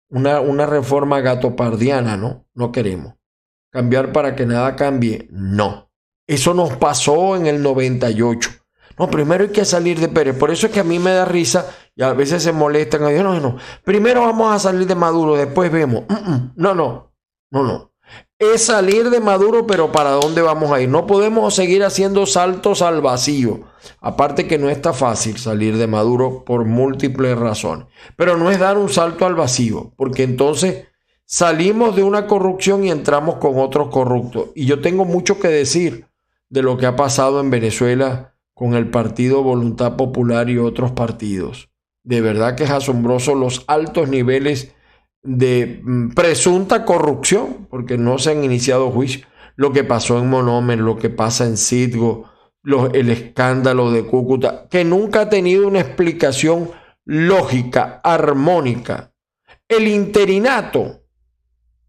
una, 0.09 0.39
una 0.41 0.65
reforma 0.65 1.19
gatopardiana, 1.21 2.17
¿no? 2.17 2.45
No 2.53 2.71
queremos. 2.71 3.15
Cambiar 3.71 4.11
para 4.11 4.35
que 4.35 4.45
nada 4.45 4.75
cambie, 4.75 5.27
no. 5.31 5.91
Eso 6.25 6.53
nos 6.53 6.75
pasó 6.77 7.35
en 7.35 7.47
el 7.47 7.61
98. 7.61 8.49
No, 8.97 9.09
primero 9.09 9.43
hay 9.43 9.51
que 9.51 9.65
salir 9.65 9.99
de 9.99 10.09
Pérez. 10.09 10.35
Por 10.37 10.49
eso 10.49 10.67
es 10.67 10.73
que 10.73 10.79
a 10.79 10.83
mí 10.83 10.97
me 10.97 11.11
da 11.11 11.25
risa 11.25 11.67
y 11.95 12.01
a 12.01 12.13
veces 12.13 12.41
se 12.41 12.51
molestan. 12.51 13.01
No, 13.01 13.11
no, 13.11 13.39
no. 13.39 13.57
Primero 13.83 14.21
vamos 14.21 14.53
a 14.53 14.59
salir 14.59 14.87
de 14.87 14.95
Maduro, 14.95 15.35
después 15.35 15.71
vemos. 15.71 16.05
No, 16.55 16.73
no, 16.73 17.13
no, 17.51 17.63
no. 17.63 17.86
Es 18.39 18.65
salir 18.65 19.09
de 19.09 19.19
Maduro, 19.19 19.65
pero 19.65 19.91
¿para 19.91 20.11
dónde 20.11 20.43
vamos 20.43 20.71
a 20.71 20.79
ir? 20.79 20.87
No 20.89 21.07
podemos 21.07 21.55
seguir 21.55 21.83
haciendo 21.83 22.27
saltos 22.27 22.83
al 22.83 23.01
vacío. 23.01 23.61
Aparte 23.99 24.45
que 24.47 24.59
no 24.59 24.69
está 24.69 24.93
fácil 24.93 25.37
salir 25.37 25.75
de 25.75 25.87
Maduro 25.87 26.43
por 26.45 26.63
múltiples 26.63 27.35
razones. 27.35 27.87
Pero 28.15 28.37
no 28.37 28.51
es 28.51 28.59
dar 28.59 28.77
un 28.77 28.89
salto 28.89 29.25
al 29.25 29.33
vacío, 29.33 29.91
porque 29.97 30.21
entonces 30.21 30.85
salimos 31.25 31.95
de 31.95 32.03
una 32.03 32.27
corrupción 32.27 32.83
y 32.83 32.91
entramos 32.91 33.37
con 33.37 33.57
otros 33.57 33.89
corruptos. 33.89 34.49
Y 34.53 34.67
yo 34.67 34.81
tengo 34.81 35.03
mucho 35.03 35.39
que 35.39 35.47
decir 35.47 36.05
de 36.49 36.61
lo 36.61 36.77
que 36.77 36.85
ha 36.85 36.95
pasado 36.95 37.39
en 37.39 37.49
Venezuela 37.49 38.35
con 38.53 38.75
el 38.75 38.91
Partido 38.91 39.41
Voluntad 39.41 39.95
Popular 39.95 40.47
y 40.51 40.59
otros 40.59 40.91
partidos. 40.91 41.69
De 42.03 42.21
verdad 42.21 42.55
que 42.55 42.65
es 42.65 42.69
asombroso 42.69 43.33
los 43.33 43.63
altos 43.65 44.09
niveles 44.09 44.75
de 45.23 45.81
mm, 45.83 46.09
presunta 46.09 46.85
corrupción, 46.85 47.67
porque 47.69 47.97
no 47.97 48.17
se 48.17 48.31
han 48.31 48.43
iniciado 48.43 48.91
juicios. 48.91 49.27
Lo 49.55 49.71
que 49.71 49.83
pasó 49.83 50.19
en 50.19 50.29
Monomer, 50.29 50.79
lo 50.79 50.97
que 50.97 51.09
pasa 51.09 51.45
en 51.45 51.57
Citgo, 51.57 52.29
el 52.93 53.09
escándalo 53.09 53.91
de 53.91 54.05
Cúcuta, 54.05 54.67
que 54.69 54.83
nunca 54.83 55.21
ha 55.21 55.29
tenido 55.29 55.67
una 55.67 55.79
explicación 55.79 56.69
lógica, 57.05 58.01
armónica. 58.03 59.13
El 59.67 59.87
interinato 59.87 61.01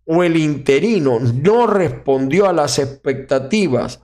o 0.06 0.22
el 0.22 0.36
interino 0.36 1.18
no 1.20 1.66
respondió 1.66 2.48
a 2.48 2.52
las 2.52 2.78
expectativas 2.78 4.00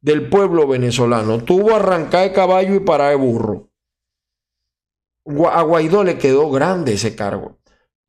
del 0.00 0.28
pueblo 0.28 0.68
venezolano. 0.68 1.42
Tuvo 1.42 1.74
arrancar 1.74 2.28
de 2.28 2.32
caballo 2.32 2.74
y 2.74 2.80
parar 2.80 3.10
de 3.10 3.16
burro. 3.16 3.70
A 5.50 5.62
Guaidó 5.62 6.04
le 6.04 6.16
quedó 6.16 6.50
grande 6.50 6.94
ese 6.94 7.16
cargo. 7.16 7.57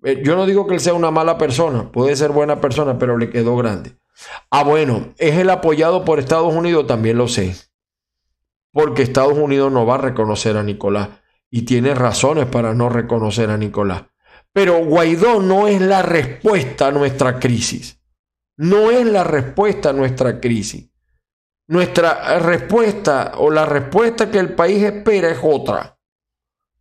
Eh, 0.04 0.22
yo 0.24 0.36
no 0.36 0.46
digo 0.46 0.68
que 0.68 0.76
él 0.76 0.80
sea 0.80 0.94
una 0.94 1.12
mala 1.12 1.38
persona, 1.38 1.92
puede 1.92 2.16
ser 2.16 2.32
buena 2.32 2.62
persona, 2.62 2.98
pero 2.98 3.18
le 3.18 3.30
quedó 3.30 3.58
grande. 3.58 3.98
Ah, 4.50 4.64
bueno, 4.64 5.14
es 5.18 5.38
el 5.38 5.50
apoyado 5.50 6.06
por 6.06 6.20
Estados 6.20 6.54
Unidos, 6.54 6.88
también 6.88 7.18
lo 7.18 7.28
sé. 7.28 7.56
Porque 8.72 9.02
Estados 9.02 9.38
Unidos 9.38 9.72
no 9.72 9.86
va 9.86 9.96
a 9.96 10.00
reconocer 10.00 10.58
a 10.58 10.64
Nicolás 10.64 11.10
y 11.50 11.64
tiene 11.64 11.96
razones 11.96 12.46
para 12.46 12.74
no 12.74 12.90
reconocer 12.90 13.50
a 13.50 13.58
Nicolás. 13.58 14.04
Pero 14.54 14.84
Guaidó 14.84 15.42
no 15.42 15.68
es 15.68 15.82
la 15.82 16.02
respuesta 16.02 16.88
a 16.88 16.92
nuestra 16.92 17.40
crisis. 17.40 18.00
No 18.58 18.92
es 18.92 19.06
la 19.06 19.24
respuesta 19.24 19.90
a 19.90 19.94
nuestra 19.94 20.40
crisis. 20.40 20.90
Nuestra 21.68 22.40
respuesta 22.40 23.34
o 23.38 23.52
la 23.52 23.66
respuesta 23.66 24.32
que 24.32 24.40
el 24.40 24.54
país 24.54 24.84
espera 24.84 25.30
es 25.30 25.40
otra. 25.42 25.99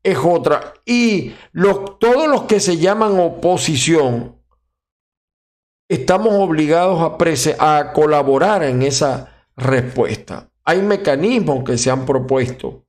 Es 0.02 0.18
otra. 0.18 0.74
Y 0.84 1.34
los, 1.52 1.98
todos 1.98 2.28
los 2.28 2.42
que 2.42 2.60
se 2.60 2.76
llaman 2.76 3.18
oposición, 3.18 4.40
estamos 5.88 6.34
obligados 6.34 7.00
a, 7.58 7.78
a 7.78 7.92
colaborar 7.92 8.62
en 8.62 8.82
esa 8.82 9.46
respuesta. 9.56 10.50
Hay 10.64 10.82
mecanismos 10.82 11.64
que 11.64 11.78
se 11.78 11.90
han 11.90 12.06
propuesto. 12.06 12.84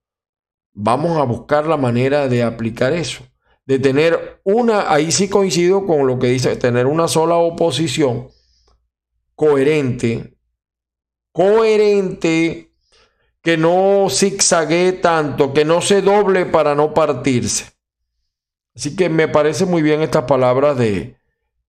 Vamos 0.73 1.17
a 1.17 1.23
buscar 1.23 1.65
la 1.65 1.77
manera 1.77 2.27
de 2.27 2.43
aplicar 2.43 2.93
eso. 2.93 3.23
De 3.65 3.79
tener 3.79 4.41
una, 4.43 4.91
ahí 4.91 5.11
sí 5.11 5.29
coincido 5.29 5.85
con 5.85 6.07
lo 6.07 6.19
que 6.19 6.27
dice, 6.27 6.55
tener 6.55 6.85
una 6.85 7.07
sola 7.07 7.35
oposición 7.35 8.29
coherente, 9.39 10.37
coherente, 11.31 12.68
que 13.41 13.57
no 13.57 14.07
zigzague 14.09 14.93
tanto, 14.93 15.53
que 15.53 15.65
no 15.65 15.81
se 15.81 16.01
doble 16.01 16.45
para 16.45 16.75
no 16.75 16.93
partirse. 16.93 17.71
Así 18.75 18.95
que 18.95 19.09
me 19.09 19.27
parece 19.27 19.65
muy 19.65 19.81
bien 19.81 20.01
estas 20.01 20.23
palabras 20.23 20.77
de 20.77 21.17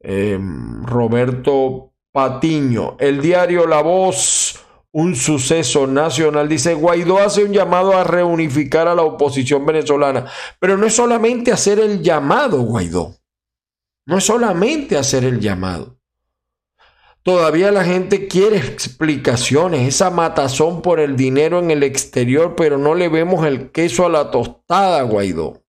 em, 0.00 0.85
Roberto 0.85 1.92
Patiño. 2.12 2.96
El 2.98 3.20
diario 3.20 3.66
La 3.66 3.83
Voz, 3.83 4.61
un 4.92 5.14
suceso 5.14 5.87
nacional, 5.87 6.48
dice, 6.48 6.74
Guaidó 6.74 7.18
hace 7.18 7.44
un 7.44 7.52
llamado 7.52 7.96
a 7.96 8.04
reunificar 8.04 8.88
a 8.88 8.94
la 8.94 9.02
oposición 9.02 9.64
venezolana. 9.64 10.26
Pero 10.59 10.76
no 10.76 10.87
es 10.87 10.94
solamente 10.94 11.52
hacer 11.52 11.78
el 11.78 12.02
llamado, 12.02 12.62
Guaidó. 12.62 13.14
No 14.06 14.18
es 14.18 14.24
solamente 14.24 14.96
hacer 14.96 15.24
el 15.24 15.40
llamado. 15.40 15.99
Todavía 17.22 17.70
la 17.70 17.85
gente 17.85 18.28
quiere 18.28 18.56
explicaciones, 18.56 19.87
esa 19.87 20.09
matazón 20.09 20.80
por 20.80 21.00
el 21.00 21.16
dinero 21.16 21.59
en 21.59 21.70
el 21.70 21.83
exterior, 21.83 22.54
pero 22.56 22.78
no 22.78 22.94
le 22.94 23.11
vemos 23.11 23.44
el 23.44 23.70
queso 23.72 24.06
a 24.06 24.09
la 24.09 24.30
tostada, 24.30 25.02
Guaidó. 25.02 25.62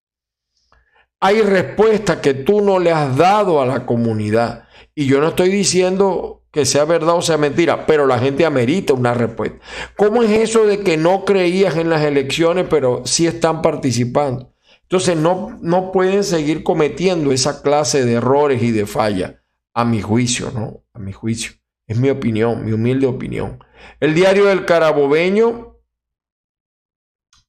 Hay 1.20 1.42
respuestas 1.42 2.18
que 2.18 2.34
tú 2.34 2.62
no 2.62 2.80
le 2.80 2.92
has 2.92 3.18
dado 3.18 3.62
a 3.62 3.66
la 3.66 3.86
comunidad. 3.86 4.64
Y 4.96 5.08
yo 5.08 5.20
no 5.20 5.28
estoy 5.28 5.50
diciendo 5.50 6.42
que 6.52 6.66
sea 6.66 6.86
verdad 6.86 7.16
o 7.16 7.22
sea 7.22 7.38
mentira, 7.38 7.86
pero 7.86 8.08
la 8.08 8.18
gente 8.18 8.46
amerita 8.46 8.94
una 8.94 9.14
respuesta. 9.14 9.60
¿Cómo 9.98 10.24
es 10.24 10.32
eso 10.32 10.66
de 10.66 10.80
que 10.80 10.96
no 10.96 11.26
creías 11.26 11.76
en 11.76 11.90
las 11.90 12.02
elecciones, 12.02 12.68
pero 12.70 13.02
sí 13.06 13.28
están 13.28 13.62
participando? 13.62 14.54
Entonces 14.84 15.18
no, 15.18 15.60
no 15.62 15.92
pueden 15.92 16.24
seguir 16.24 16.64
cometiendo 16.64 17.34
esa 17.34 17.62
clase 17.62 18.06
de 18.06 18.14
errores 18.14 18.64
y 18.64 18.72
de 18.72 18.86
fallas 18.86 19.41
a 19.74 19.86
mi 19.86 20.02
juicio, 20.02 20.52
¿no? 20.52 20.84
A 20.94 21.00
mi 21.00 21.14
juicio. 21.14 21.54
Es 21.88 21.98
mi 21.98 22.10
opinión, 22.10 22.64
mi 22.64 22.72
humilde 22.72 23.08
opinión. 23.08 23.64
El 24.00 24.14
diario 24.14 24.46
del 24.46 24.66
Carabobeño. 24.66 25.78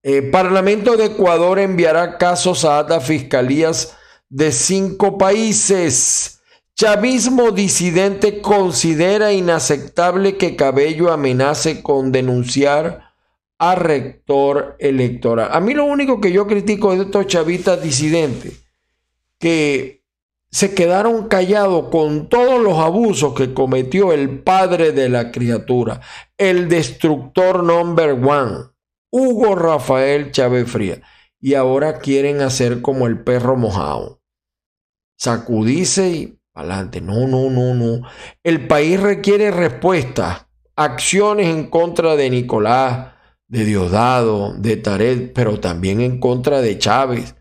Eh, 0.04 0.22
Parlamento 0.22 0.96
de 0.96 1.06
Ecuador 1.06 1.60
enviará 1.60 2.18
casos 2.18 2.64
a 2.64 2.80
altas 2.80 3.06
fiscalías 3.06 3.96
de 4.28 4.50
cinco 4.50 5.16
países. 5.16 6.40
Chavismo 6.74 7.52
disidente 7.52 8.40
considera 8.40 9.32
inaceptable 9.32 10.36
que 10.36 10.56
Cabello 10.56 11.12
amenace 11.12 11.82
con 11.82 12.10
denunciar 12.10 13.12
a 13.58 13.76
rector 13.76 14.74
electoral. 14.80 15.50
A 15.52 15.60
mí 15.60 15.74
lo 15.74 15.84
único 15.84 16.20
que 16.20 16.32
yo 16.32 16.48
critico 16.48 16.96
de 16.96 17.04
estos 17.04 17.28
chavistas 17.28 17.80
disidentes, 17.80 18.60
que 19.38 20.01
se 20.52 20.74
quedaron 20.74 21.28
callados 21.28 21.88
con 21.88 22.28
todos 22.28 22.62
los 22.62 22.78
abusos 22.78 23.34
que 23.34 23.54
cometió 23.54 24.12
el 24.12 24.40
padre 24.40 24.92
de 24.92 25.08
la 25.08 25.32
criatura, 25.32 26.02
el 26.36 26.68
destructor 26.68 27.64
number 27.64 28.10
one, 28.10 28.66
Hugo 29.10 29.54
Rafael 29.54 30.30
Chávez 30.30 30.70
Fría. 30.70 31.00
Y 31.40 31.54
ahora 31.54 31.98
quieren 31.98 32.42
hacer 32.42 32.82
como 32.82 33.06
el 33.06 33.24
perro 33.24 33.56
mojado. 33.56 34.20
Sacudice 35.18 36.10
y 36.10 36.38
adelante. 36.54 37.00
No, 37.00 37.26
no, 37.26 37.50
no, 37.50 37.74
no. 37.74 38.06
El 38.44 38.68
país 38.68 39.00
requiere 39.00 39.50
respuestas, 39.50 40.46
acciones 40.76 41.48
en 41.48 41.68
contra 41.68 42.14
de 42.14 42.30
Nicolás, 42.30 43.14
de 43.48 43.64
Diosdado, 43.64 44.52
de 44.54 44.76
Taret, 44.76 45.32
pero 45.32 45.58
también 45.58 46.00
en 46.00 46.20
contra 46.20 46.60
de 46.60 46.78
Chávez 46.78 47.34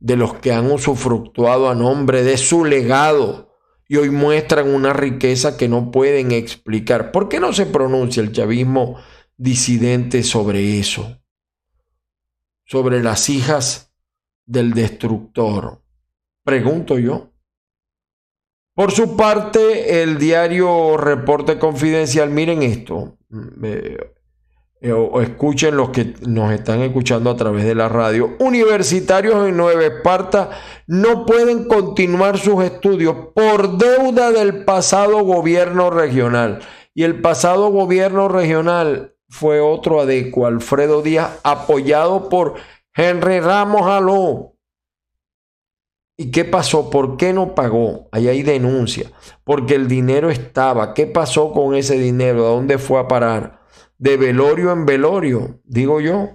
de 0.00 0.16
los 0.16 0.34
que 0.34 0.52
han 0.52 0.70
usufructuado 0.70 1.68
a 1.68 1.74
nombre 1.74 2.22
de 2.22 2.36
su 2.36 2.64
legado 2.64 3.54
y 3.88 3.96
hoy 3.96 4.10
muestran 4.10 4.74
una 4.74 4.92
riqueza 4.92 5.56
que 5.56 5.68
no 5.68 5.90
pueden 5.90 6.32
explicar. 6.32 7.12
¿Por 7.12 7.28
qué 7.28 7.40
no 7.40 7.52
se 7.52 7.66
pronuncia 7.66 8.22
el 8.22 8.32
chavismo 8.32 8.98
disidente 9.36 10.22
sobre 10.22 10.78
eso? 10.78 11.20
Sobre 12.64 13.02
las 13.02 13.28
hijas 13.28 13.94
del 14.44 14.72
destructor. 14.72 15.82
Pregunto 16.42 16.98
yo. 16.98 17.32
Por 18.74 18.92
su 18.92 19.16
parte, 19.16 20.02
el 20.02 20.18
diario 20.18 20.96
Reporte 20.96 21.58
Confidencial, 21.58 22.30
miren 22.30 22.62
esto, 22.62 23.16
o, 24.92 25.20
escuchen 25.20 25.76
los 25.76 25.90
que 25.90 26.14
nos 26.26 26.52
están 26.52 26.80
escuchando 26.80 27.30
a 27.30 27.36
través 27.36 27.64
de 27.64 27.74
la 27.74 27.88
radio. 27.88 28.36
Universitarios 28.38 29.48
en 29.48 29.56
Nueva 29.56 29.84
Esparta 29.84 30.50
no 30.86 31.26
pueden 31.26 31.66
continuar 31.66 32.38
sus 32.38 32.62
estudios 32.64 33.16
por 33.34 33.78
deuda 33.78 34.32
del 34.32 34.64
pasado 34.64 35.22
gobierno 35.24 35.90
regional. 35.90 36.60
Y 36.94 37.04
el 37.04 37.20
pasado 37.20 37.70
gobierno 37.70 38.28
regional 38.28 39.14
fue 39.28 39.60
otro 39.60 40.00
adecuado, 40.00 40.54
Alfredo 40.54 41.02
Díaz, 41.02 41.40
apoyado 41.42 42.28
por 42.28 42.54
Henry 42.94 43.40
Ramos 43.40 43.82
Aló. 43.86 44.56
¿Y 46.18 46.30
qué 46.30 46.46
pasó? 46.46 46.88
¿Por 46.88 47.18
qué 47.18 47.34
no 47.34 47.54
pagó? 47.54 48.08
Ahí 48.10 48.28
hay 48.28 48.42
denuncia. 48.42 49.10
Porque 49.44 49.74
el 49.74 49.86
dinero 49.86 50.30
estaba. 50.30 50.94
¿Qué 50.94 51.06
pasó 51.06 51.52
con 51.52 51.74
ese 51.74 51.98
dinero? 51.98 52.46
¿A 52.46 52.50
dónde 52.50 52.78
fue 52.78 52.98
a 52.98 53.06
parar? 53.06 53.65
De 53.98 54.16
velorio 54.16 54.72
en 54.72 54.86
velorio, 54.86 55.60
digo 55.64 56.00
yo. 56.00 56.30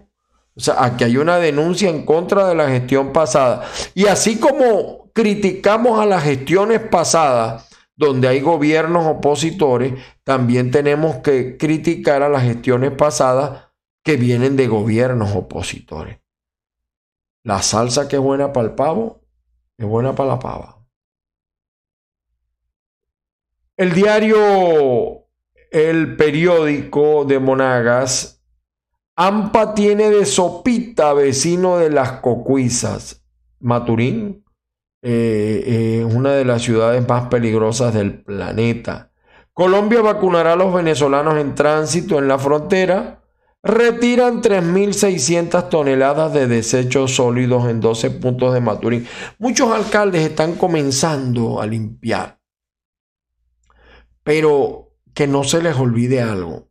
O 0.55 0.59
sea, 0.59 0.83
aquí 0.83 1.03
hay 1.03 1.17
una 1.17 1.37
denuncia 1.37 1.89
en 1.89 2.05
contra 2.05 2.47
de 2.47 2.55
la 2.55 2.67
gestión 2.69 3.13
pasada. 3.13 3.69
Y 3.93 4.05
así 4.05 4.39
como 4.39 5.11
criticamos 5.13 5.99
a 5.99 6.05
las 6.05 6.23
gestiones 6.23 6.79
pasadas, 6.81 7.69
donde 7.95 8.27
hay 8.27 8.41
gobiernos 8.41 9.05
opositores, 9.05 9.93
también 10.23 10.71
tenemos 10.71 11.17
que 11.17 11.57
criticar 11.57 12.23
a 12.23 12.29
las 12.29 12.43
gestiones 12.43 12.91
pasadas 12.91 13.65
que 14.03 14.17
vienen 14.17 14.55
de 14.55 14.67
gobiernos 14.67 15.35
opositores. 15.35 16.19
La 17.43 17.61
salsa 17.61 18.07
que 18.07 18.15
es 18.17 18.21
buena 18.21 18.51
para 18.53 18.67
el 18.67 18.75
pavo, 18.75 19.21
es 19.77 19.85
buena 19.85 20.15
para 20.15 20.29
la 20.29 20.39
pava. 20.39 20.85
El 23.77 23.93
diario 23.93 25.20
El 25.71 26.17
Periódico 26.17 27.23
de 27.23 27.39
Monagas, 27.39 28.43
AMPA 29.15 29.73
tiene 29.73 30.09
de 30.09 30.25
sopita 30.25 31.13
vecino 31.13 31.77
de 31.77 31.89
las 31.89 32.19
cocuizas. 32.19 33.23
Maturín, 33.61 34.43
eh, 35.01 35.63
eh, 35.65 36.03
una 36.03 36.33
de 36.33 36.43
las 36.43 36.63
ciudades 36.63 37.07
más 37.07 37.29
peligrosas 37.29 37.93
del 37.93 38.21
planeta. 38.21 39.13
Colombia 39.53 40.01
vacunará 40.01 40.53
a 40.53 40.55
los 40.57 40.73
venezolanos 40.73 41.37
en 41.37 41.55
tránsito 41.55 42.19
en 42.19 42.27
la 42.27 42.37
frontera. 42.37 43.23
Retiran 43.63 44.41
3.600 44.41 45.69
toneladas 45.69 46.33
de 46.33 46.47
desechos 46.47 47.15
sólidos 47.15 47.69
en 47.69 47.79
12 47.79 48.11
puntos 48.11 48.53
de 48.53 48.59
Maturín. 48.59 49.07
Muchos 49.39 49.71
alcaldes 49.71 50.29
están 50.29 50.55
comenzando 50.55 51.61
a 51.61 51.65
limpiar. 51.65 52.41
Pero 54.23 54.90
que 55.13 55.27
no 55.27 55.43
se 55.43 55.61
les 55.61 55.75
olvide 55.75 56.21
algo. 56.21 56.69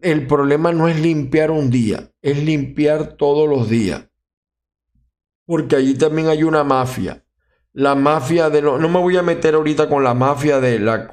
El 0.00 0.26
problema 0.26 0.72
no 0.72 0.88
es 0.88 1.00
limpiar 1.00 1.50
un 1.50 1.70
día, 1.70 2.12
es 2.22 2.42
limpiar 2.42 3.14
todos 3.16 3.48
los 3.48 3.68
días 3.68 4.08
porque 5.46 5.76
allí 5.76 5.94
también 5.94 6.28
hay 6.28 6.44
una 6.44 6.64
mafia. 6.64 7.24
La 7.74 7.94
mafia 7.94 8.50
de 8.50 8.62
no 8.62 8.78
me 8.78 8.98
voy 8.98 9.16
a 9.16 9.22
meter 9.22 9.54
ahorita 9.54 9.88
con 9.88 10.04
la 10.04 10.14
mafia 10.14 10.60
de 10.60 10.78
la 10.78 11.08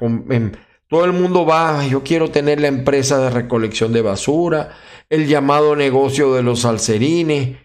todo 0.88 1.04
el 1.04 1.12
mundo 1.12 1.46
va, 1.46 1.86
yo 1.86 2.02
quiero 2.02 2.30
tener 2.30 2.60
la 2.60 2.68
empresa 2.68 3.18
de 3.20 3.30
recolección 3.30 3.92
de 3.92 4.02
basura, 4.02 4.70
el 5.08 5.26
llamado 5.28 5.76
negocio 5.76 6.34
de 6.34 6.42
los 6.42 6.62
salserines, 6.62 7.58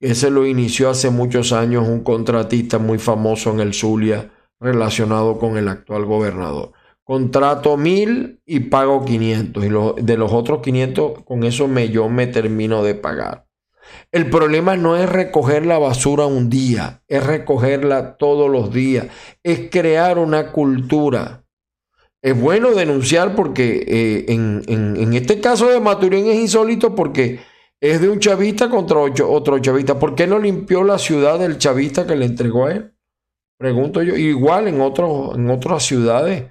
ese 0.00 0.30
lo 0.30 0.46
inició 0.46 0.88
hace 0.88 1.10
muchos 1.10 1.52
años 1.52 1.86
un 1.86 2.02
contratista 2.02 2.78
muy 2.78 2.98
famoso 2.98 3.50
en 3.50 3.60
el 3.60 3.74
Zulia 3.74 4.30
relacionado 4.58 5.38
con 5.38 5.58
el 5.58 5.68
actual 5.68 6.06
gobernador. 6.06 6.72
Contrato 7.10 7.76
mil 7.76 8.40
y 8.46 8.60
pago 8.60 9.04
500 9.04 9.64
y 9.64 9.68
de 10.04 10.16
los 10.16 10.32
otros 10.32 10.60
500 10.62 11.24
con 11.24 11.42
eso 11.42 11.66
me, 11.66 11.88
yo 11.88 12.08
me 12.08 12.28
termino 12.28 12.84
de 12.84 12.94
pagar. 12.94 13.48
El 14.12 14.30
problema 14.30 14.76
no 14.76 14.96
es 14.96 15.08
recoger 15.10 15.66
la 15.66 15.78
basura 15.78 16.26
un 16.26 16.48
día, 16.48 17.02
es 17.08 17.26
recogerla 17.26 18.16
todos 18.16 18.48
los 18.48 18.72
días, 18.72 19.08
es 19.42 19.70
crear 19.72 20.18
una 20.18 20.52
cultura. 20.52 21.42
Es 22.22 22.40
bueno 22.40 22.76
denunciar 22.76 23.34
porque 23.34 23.84
eh, 23.88 24.26
en, 24.28 25.12
este 25.12 25.40
caso 25.40 25.68
de 25.68 25.80
Maturín 25.80 26.28
es 26.28 26.38
insólito 26.38 26.94
porque 26.94 27.40
es 27.80 28.00
de 28.00 28.08
un 28.08 28.20
chavista 28.20 28.70
contra 28.70 28.98
otro 28.98 29.58
chavista. 29.58 29.98
¿Por 29.98 30.14
qué 30.14 30.28
no 30.28 30.38
limpió 30.38 30.84
la 30.84 30.96
ciudad 30.96 31.40
del 31.40 31.58
chavista 31.58 32.06
que 32.06 32.14
le 32.14 32.26
entregó 32.26 32.66
a 32.66 32.72
él? 32.74 32.94
Pregunto 33.58 34.00
yo. 34.00 34.14
Igual 34.14 34.68
en, 34.68 34.76
en 34.76 35.50
otras 35.50 35.82
ciudades, 35.82 36.44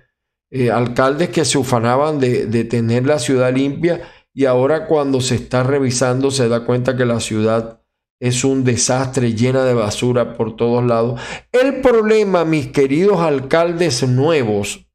eh, 0.51 0.71
alcaldes 0.71 1.29
que 1.29 1.45
se 1.45 1.57
ufanaban 1.57 2.19
de, 2.19 2.63
tener 2.65 3.05
la 3.05 3.19
ciudad 3.19 3.53
limpia 3.53 4.01
y 4.33 4.45
ahora 4.45 4.87
cuando 4.87 5.21
se 5.21 5.35
está 5.35 5.63
revisando 5.63 6.31
se 6.31 6.49
da 6.49 6.65
cuenta 6.65 6.97
que 6.97 7.05
la 7.05 7.19
ciudad 7.19 7.81
es 8.19 8.43
un 8.43 8.63
desastre 8.63 9.33
llena 9.33 9.63
de 9.63 9.73
basura 9.73 10.33
por 10.35 10.55
todos 10.55 10.83
lados. 10.83 11.21
El 11.51 11.81
problema, 11.81 12.45
mis 12.45 12.67
queridos 12.67 13.19
alcaldes 13.19 14.07
nuevos, 14.07 14.87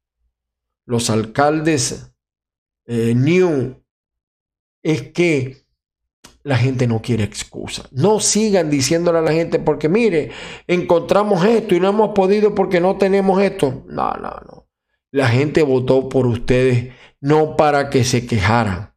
los 0.85 1.09
alcaldes 1.09 2.13
eh, 2.85 3.13
new, 3.15 3.81
es 4.83 5.11
que 5.11 5.65
la 6.43 6.57
gente 6.57 6.85
no 6.85 7.01
quiere 7.01 7.23
excusa. 7.23 7.89
No 7.91 8.19
sigan 8.19 8.69
diciéndole 8.69 9.17
a 9.17 9.23
la 9.23 9.31
gente 9.31 9.57
porque 9.57 9.89
mire, 9.89 10.29
encontramos 10.67 11.43
esto 11.43 11.73
y 11.73 11.79
no 11.79 11.89
hemos 11.89 12.09
podido 12.09 12.53
porque 12.53 12.79
no 12.79 12.97
tenemos 12.97 13.41
esto. 13.41 13.83
No, 13.87 14.11
no, 14.13 14.29
no. 14.29 14.54
La 15.15 15.29
gente 15.29 15.63
votó 15.63 16.09
por 16.09 16.27
ustedes 16.27 16.93
no 17.21 17.55
para 17.55 17.89
que 17.89 18.03
se 18.03 18.27
quejaran 18.27 18.93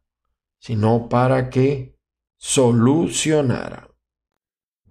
sino 0.59 1.07
para 1.07 1.49
que 1.49 1.95
solucionara. 2.37 3.87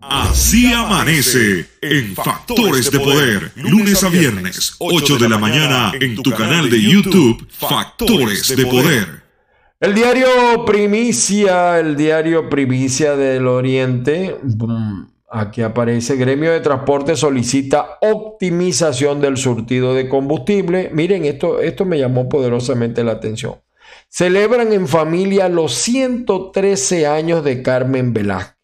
Así 0.00 0.72
amanece 0.72 1.68
en 1.82 2.14
Factores 2.14 2.90
de 2.90 2.98
Poder, 2.98 3.52
lunes 3.56 4.02
a 4.02 4.08
viernes, 4.08 4.76
8 4.78 5.18
de 5.18 5.28
la 5.28 5.36
mañana 5.36 5.92
en 6.00 6.16
tu 6.16 6.30
canal 6.30 6.70
de 6.70 6.80
YouTube, 6.80 7.46
Factores 7.50 8.56
de 8.56 8.64
Poder. 8.64 9.22
El 9.80 9.94
diario 9.94 10.64
Primicia, 10.64 11.78
el 11.78 11.94
diario 11.94 12.48
Primicia 12.48 13.16
del 13.16 13.46
Oriente, 13.46 14.38
aquí 15.30 15.62
aparece, 15.62 16.16
Gremio 16.16 16.52
de 16.52 16.60
Transporte 16.60 17.16
solicita 17.16 17.98
optimización 18.00 19.20
del 19.20 19.36
surtido 19.36 19.94
de 19.94 20.08
combustible. 20.08 20.90
Miren, 20.92 21.24
esto, 21.24 21.60
esto 21.60 21.84
me 21.84 21.98
llamó 21.98 22.28
poderosamente 22.28 23.04
la 23.04 23.12
atención. 23.12 23.56
Celebran 24.08 24.72
en 24.72 24.88
familia 24.88 25.48
los 25.48 25.74
113 25.74 27.06
años 27.06 27.44
de 27.44 27.62
Carmen 27.62 28.12
Velázquez. 28.12 28.56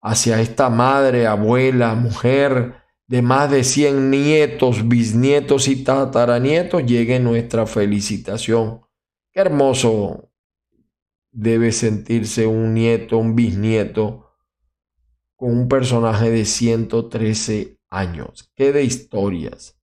Hacia 0.00 0.40
esta 0.40 0.68
madre, 0.68 1.26
abuela, 1.26 1.94
mujer 1.94 2.74
de 3.06 3.22
más 3.22 3.50
de 3.50 3.62
100 3.62 4.10
nietos, 4.10 4.88
bisnietos 4.88 5.68
y 5.68 5.84
tataranietos 5.84 6.84
llegue 6.84 7.20
nuestra 7.20 7.66
felicitación. 7.66 8.80
Qué 9.32 9.40
hermoso 9.40 10.30
debe 11.30 11.72
sentirse 11.72 12.46
un 12.46 12.74
nieto, 12.74 13.18
un 13.18 13.34
bisnieto 13.34 14.31
con 15.42 15.58
un 15.58 15.66
personaje 15.66 16.30
de 16.30 16.44
113 16.44 17.76
años. 17.90 18.52
Qué 18.54 18.70
de 18.70 18.84
historias, 18.84 19.76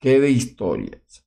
qué 0.00 0.18
de 0.18 0.28
historias. 0.30 1.24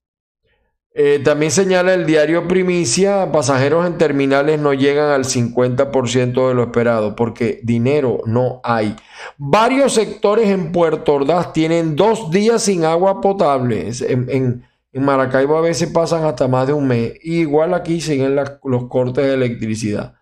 Eh, 0.93 1.21
también 1.23 1.51
señala 1.51 1.93
el 1.93 2.05
diario 2.05 2.49
Primicia, 2.49 3.31
pasajeros 3.31 3.87
en 3.87 3.97
terminales 3.97 4.59
no 4.59 4.73
llegan 4.73 5.09
al 5.09 5.23
50% 5.23 6.49
de 6.49 6.53
lo 6.53 6.63
esperado 6.63 7.15
porque 7.15 7.61
dinero 7.63 8.19
no 8.25 8.59
hay. 8.61 8.93
Varios 9.37 9.93
sectores 9.93 10.49
en 10.49 10.73
Puerto 10.73 11.13
Ordaz 11.13 11.53
tienen 11.53 11.95
dos 11.95 12.31
días 12.31 12.61
sin 12.63 12.83
agua 12.83 13.21
potable. 13.21 13.89
En, 14.09 14.65
Maracaibo 14.91 15.57
a 15.57 15.61
veces 15.61 15.89
pasan 15.91 16.25
hasta 16.25 16.49
más 16.49 16.67
de 16.67 16.73
un 16.73 16.89
mes. 16.89 17.13
igual 17.23 17.73
aquí 17.73 18.01
siguen 18.01 18.35
los 18.35 18.87
cortes 18.89 19.25
de 19.25 19.33
electricidad. 19.33 20.15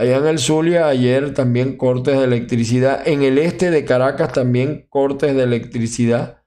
Allá 0.00 0.16
en 0.16 0.26
el 0.28 0.38
Zulia 0.38 0.88
ayer 0.88 1.34
también 1.34 1.76
cortes 1.76 2.16
de 2.16 2.24
electricidad. 2.24 3.06
En 3.06 3.22
el 3.22 3.36
este 3.36 3.70
de 3.70 3.84
Caracas 3.84 4.32
también 4.32 4.86
cortes 4.88 5.36
de 5.36 5.42
electricidad 5.42 6.42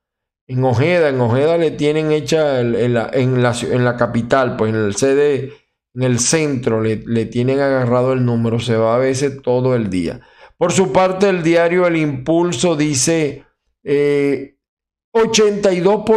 en 0.47 0.63
Ojeda, 0.63 1.09
en 1.09 1.21
Ojeda 1.21 1.59
le 1.59 1.69
tienen 1.69 2.11
hecha 2.11 2.61
en, 2.61 2.95
la, 2.95 3.11
en, 3.13 3.43
la, 3.43 3.95
capital, 3.95 4.57
pues 4.57 4.73
en 4.73 4.83
el 4.83 4.95
sede, 4.95 5.53
en 5.93 6.01
el 6.01 6.17
centro, 6.17 6.81
le, 6.81 6.97
tienen 7.27 7.59
agarrado 7.59 8.13
el 8.13 8.25
número, 8.25 8.59
se 8.59 8.75
va 8.75 8.95
a 8.95 8.97
veces 8.97 9.43
todo 9.43 9.75
el 9.75 9.91
día. 9.91 10.21
Por 10.57 10.71
su 10.71 10.91
parte, 10.91 11.29
el 11.29 11.43
diario 11.43 11.85
El 11.85 11.97
Impulso 11.97 12.75
dice, 12.75 13.45
82% 13.83 14.49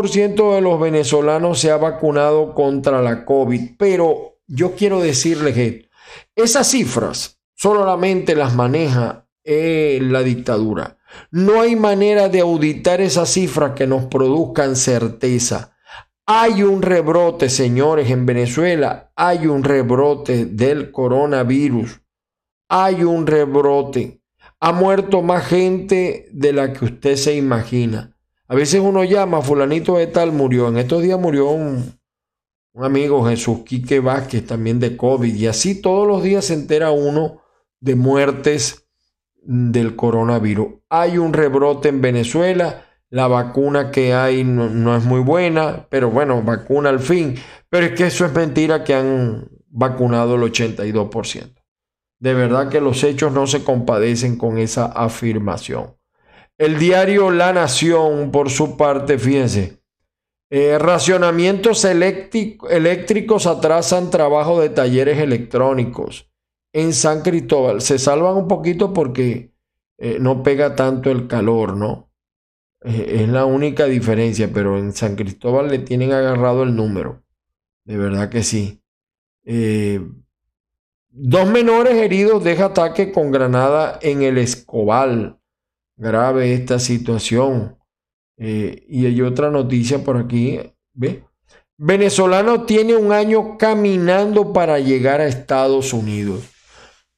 eh, 0.07 0.55
de 0.55 0.61
los 0.63 0.81
venezolanos 0.81 1.61
se 1.61 1.71
ha 1.71 1.77
vacunado 1.77 2.55
contra 2.55 3.03
la 3.03 3.27
COVID, 3.27 3.73
pero 3.77 4.39
yo 4.47 4.75
quiero 4.75 5.03
decirles 5.03 5.53
que 5.53 5.91
esas 6.35 6.71
cifras 6.71 7.36
solamente 7.57 8.37
las 8.37 8.55
maneja 8.55 9.27
eh, 9.43 9.99
la 10.03 10.23
dictadura. 10.23 10.99
No 11.31 11.61
hay 11.61 11.77
manera 11.77 12.29
de 12.29 12.41
auditar 12.41 13.01
esas 13.01 13.31
cifras 13.31 13.73
que 13.73 13.87
nos 13.87 14.05
produzcan 14.05 14.77
certeza. 14.77 15.77
Hay 16.27 16.63
un 16.63 16.83
rebrote, 16.83 17.49
señores, 17.49 18.11
en 18.11 18.27
Venezuela. 18.27 19.13
Hay 19.17 19.47
un 19.47 19.65
rebrote 19.65 20.47
del 20.47 20.91
coronavirus. 20.91 22.01
Hay 22.69 23.05
un 23.05 23.27
rebrote. 23.27 24.21
Ha 24.61 24.73
muerto 24.73 25.23
más 25.23 25.47
gente 25.47 26.29
de 26.33 26.53
la 26.53 26.73
que 26.73 26.85
usted 26.85 27.17
se 27.17 27.37
imagina. 27.37 28.17
A 28.49 28.55
veces 28.55 28.81
uno 28.81 29.05
llama, 29.05 29.43
fulanito 29.43 29.97
de 29.97 30.09
tal 30.09 30.33
murió. 30.33 30.69
En 30.69 30.79
estos 30.79 31.03
días 31.03 31.19
murió 31.19 31.51
un, 31.51 31.99
un 32.73 32.85
amigo 32.85 33.25
Jesús 33.27 33.61
Quique 33.65 34.01
Vázquez 34.01 34.47
también 34.47 34.81
de 34.81 34.97
COVID 34.97 35.35
y 35.35 35.47
así 35.47 35.81
todos 35.81 36.07
los 36.07 36.23
días 36.23 36.45
se 36.45 36.55
entera 36.55 36.91
uno 36.91 37.43
de 37.81 37.95
muertes 37.95 38.87
del 39.47 39.97
coronavirus. 39.97 40.68
Hay 40.89 41.18
un 41.18 41.33
rebrote 41.33 41.89
en 41.89 42.01
Venezuela, 42.01 42.85
la 43.09 43.29
vacuna 43.29 43.91
que 43.91 44.12
hay 44.12 44.43
no, 44.45 44.97
es 44.97 45.05
muy 45.05 45.20
buena, 45.20 45.87
pero 45.89 46.11
bueno, 46.11 46.43
vacuna 46.43 46.91
al 46.91 47.01
fin. 47.01 47.37
Pero 47.68 47.87
es 47.87 47.93
que 47.93 48.07
eso 48.07 48.27
es 48.27 48.33
mentira 48.33 48.85
que 48.85 48.95
han 48.95 49.49
vacunado 49.68 50.35
el 50.35 50.43
82%. 50.43 51.55
De 52.18 52.35
verdad 52.35 52.68
que 52.68 52.81
los 52.81 53.05
hechos 53.05 53.33
no 53.33 53.47
se 53.47 53.62
compadecen 53.62 54.37
con 54.37 54.59
esa 54.59 54.87
afirmación. 54.87 55.97
El 56.59 56.79
diario 56.79 57.31
La 57.31 57.53
Nación, 57.53 58.31
por 58.31 58.51
su 58.51 58.79
parte, 58.79 59.18
fíjense, 59.18 59.83
eh, 60.49 60.79
racionamientos 60.79 61.85
eléctricos 61.85 63.47
atrasan 63.47 64.11
trabajo 64.11 64.61
de 64.61 64.70
talleres 64.70 65.18
electrónicos 65.18 66.31
en 66.81 66.93
San 66.93 67.22
Cristóbal. 67.22 67.81
Se 67.81 67.99
salvan 67.99 68.37
un 68.37 68.49
poquito 68.49 68.93
porque 68.93 69.53
eh, 69.99 70.18
no 70.20 70.43
pega 70.43 70.77
tanto 70.77 71.11
el 71.11 71.27
calor, 71.27 71.77
¿no? 71.77 72.11
Eh, 72.85 73.22
es 73.22 73.29
la 73.29 73.45
única 73.47 73.87
diferencia, 73.87 74.51
pero 74.53 74.79
en 74.79 74.93
San 74.93 75.16
Cristóbal 75.16 75.68
le 75.68 75.79
tienen 75.79 76.12
agarrado 76.12 76.62
el 76.62 76.77
número. 76.77 77.24
De 77.85 77.97
verdad 77.97 78.29
que 78.29 78.43
sí. 78.43 78.83
dos 81.11 81.49
menores 81.49 81.95
heridos 81.95 82.45
deja 82.45 82.66
ataque 82.66 83.12
con 83.12 83.31
granada 83.31 83.99
en 84.03 84.22
el 84.22 84.39
Escobal. 84.39 85.39
Grave 85.97 86.53
esta 86.53 86.79
situación. 86.79 87.77
Eh, 88.39 88.85
y 88.89 89.07
hay 89.07 89.22
otra 89.22 89.51
noticia 89.51 90.05
por 90.05 90.16
aquí, 90.18 90.61
¿ve? 90.93 91.24
Venezolano 91.79 92.64
tiene 92.64 92.97
un 92.97 93.12
año 93.12 93.59
caminando 93.59 94.53
para 94.53 94.79
llegar 94.79 95.20
a 95.20 95.27
Estados 95.27 95.93
Unidos. 95.93 96.56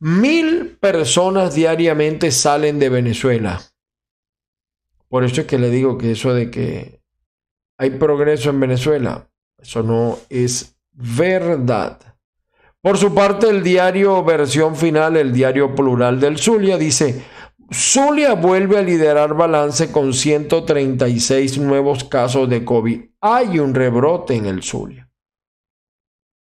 Mil 0.00 0.76
personas 0.80 1.54
diariamente 1.54 2.30
salen 2.30 2.78
de 2.78 2.88
Venezuela. 2.88 3.60
Por 5.08 5.24
eso 5.24 5.40
es 5.40 5.46
que 5.46 5.58
le 5.58 5.70
digo 5.70 5.98
que 5.98 6.12
eso 6.12 6.34
de 6.34 6.50
que 6.50 7.00
hay 7.78 7.90
progreso 7.90 8.50
en 8.50 8.60
Venezuela, 8.60 9.28
eso 9.60 9.82
no 9.82 10.18
es 10.28 10.76
verdad. 10.92 11.98
Por 12.80 12.96
su 12.96 13.12
parte, 13.12 13.48
el 13.48 13.62
diario 13.64 14.22
versión 14.22 14.76
final, 14.76 15.16
el 15.16 15.32
diario 15.32 15.74
plural 15.74 16.20
del 16.20 16.38
Zulia, 16.38 16.78
dice, 16.78 17.24
Zulia 17.72 18.34
vuelve 18.34 18.78
a 18.78 18.82
liderar 18.82 19.34
balance 19.34 19.90
con 19.90 20.14
136 20.14 21.58
nuevos 21.58 22.04
casos 22.04 22.48
de 22.48 22.64
COVID. 22.64 23.00
Hay 23.20 23.58
un 23.58 23.74
rebrote 23.74 24.36
en 24.36 24.46
el 24.46 24.62
Zulia. 24.62 25.07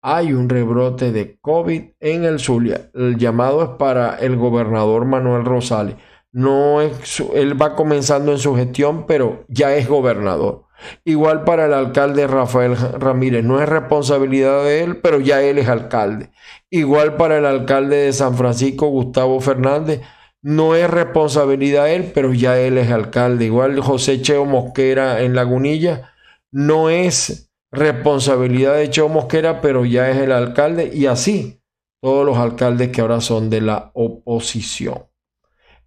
Hay 0.02 0.32
un 0.32 0.48
rebrote 0.48 1.12
de 1.12 1.38
COVID 1.40 1.82
en 2.00 2.24
el 2.24 2.38
Zulia. 2.38 2.90
El 2.94 3.18
llamado 3.18 3.62
es 3.62 3.68
para 3.78 4.16
el 4.16 4.36
gobernador 4.36 5.04
Manuel 5.04 5.44
Rosales. 5.44 5.96
No 6.32 6.80
es, 6.80 7.20
él 7.34 7.60
va 7.60 7.74
comenzando 7.74 8.32
en 8.32 8.38
su 8.38 8.54
gestión, 8.54 9.06
pero 9.06 9.44
ya 9.48 9.74
es 9.74 9.88
gobernador. 9.88 10.64
Igual 11.04 11.44
para 11.44 11.66
el 11.66 11.74
alcalde 11.74 12.26
Rafael 12.26 12.76
Ramírez. 12.76 13.44
No 13.44 13.60
es 13.60 13.68
responsabilidad 13.68 14.64
de 14.64 14.82
él, 14.82 14.96
pero 14.98 15.20
ya 15.20 15.42
él 15.42 15.58
es 15.58 15.68
alcalde. 15.68 16.30
Igual 16.70 17.16
para 17.16 17.38
el 17.38 17.46
alcalde 17.46 17.96
de 17.96 18.12
San 18.12 18.36
Francisco, 18.36 18.86
Gustavo 18.86 19.40
Fernández 19.40 20.00
no 20.42 20.74
es 20.74 20.88
responsabilidad 20.88 21.84
de 21.84 21.96
él, 21.96 22.12
pero 22.14 22.32
ya 22.32 22.58
él 22.58 22.78
es 22.78 22.90
alcalde. 22.90 23.46
Igual 23.46 23.80
José 23.80 24.22
Cheo 24.22 24.44
Mosquera 24.46 25.20
en 25.20 25.34
Lagunilla, 25.34 26.12
no 26.50 26.88
es 26.88 27.49
responsabilidad 27.70 28.76
de 28.76 28.90
Cheo 28.90 29.08
Mosquera, 29.08 29.60
pero 29.60 29.84
ya 29.84 30.10
es 30.10 30.18
el 30.18 30.32
alcalde. 30.32 30.90
Y 30.92 31.06
así 31.06 31.60
todos 32.00 32.24
los 32.24 32.38
alcaldes 32.38 32.88
que 32.88 33.00
ahora 33.00 33.20
son 33.20 33.50
de 33.50 33.60
la 33.60 33.90
oposición. 33.94 35.04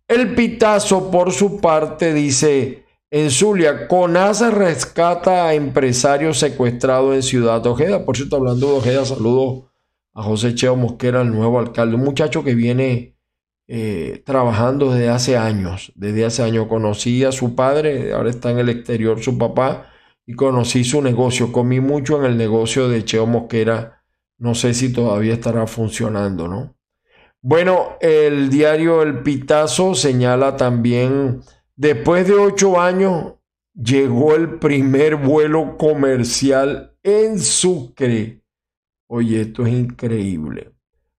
El 0.08 0.36
Pitazo, 0.36 1.10
por 1.10 1.32
su 1.32 1.60
parte, 1.60 2.14
dice 2.14 2.86
en 3.10 3.30
Zulia, 3.30 3.88
CONASA 3.88 4.50
rescata 4.52 5.48
a 5.48 5.54
empresario 5.54 6.34
secuestrado 6.34 7.14
en 7.14 7.24
Ciudad 7.24 7.66
Ojeda. 7.66 8.06
Por 8.06 8.18
cierto, 8.18 8.38
hablando 8.38 8.68
de 8.68 8.78
Ojeda, 8.78 9.06
saludo 9.06 9.72
a 10.14 10.24
José 10.24 10.56
Cheo 10.56 10.76
Mosquera, 10.76 11.22
el 11.22 11.32
nuevo 11.32 11.60
alcalde, 11.60 11.96
un 11.96 12.04
muchacho 12.04 12.44
que 12.44 12.56
viene 12.56 13.18
eh, 13.68 14.22
trabajando 14.26 14.92
desde 14.92 15.10
hace 15.10 15.38
años. 15.38 15.92
Desde 15.96 16.26
hace 16.26 16.44
años 16.44 16.68
conocí 16.68 17.24
a 17.24 17.32
su 17.32 17.56
padre, 17.56 18.14
ahora 18.14 18.30
está 18.30 18.52
en 18.52 18.60
el 18.60 18.70
exterior 18.70 19.22
su 19.22 19.38
papá, 19.38 19.93
y 20.26 20.34
conocí 20.34 20.84
su 20.84 21.02
negocio. 21.02 21.52
Comí 21.52 21.80
mucho 21.80 22.20
en 22.20 22.26
el 22.32 22.38
negocio 22.38 22.90
de 22.90 23.04
Cheo 23.04 23.26
Mosquera. 23.26 24.04
No 24.38 24.56
sé 24.56 24.74
si 24.74 24.92
todavía 24.92 25.34
estará 25.34 25.68
funcionando, 25.68 26.48
¿no? 26.48 26.76
Bueno, 27.42 27.98
el 28.00 28.50
diario 28.50 29.02
El 29.02 29.22
Pitazo 29.22 29.96
señala 29.96 30.56
también, 30.56 31.42
después 31.76 32.26
de 32.26 32.36
ocho 32.36 32.80
años, 32.80 33.34
llegó 33.76 34.36
el 34.36 34.60
primer 34.60 35.18
vuelo 35.18 35.78
comercial 35.78 36.96
en 37.04 37.40
Sucre. 37.40 38.42
Oye, 39.08 39.42
esto 39.42 39.66
es 39.66 39.74
increíble. 39.74 40.72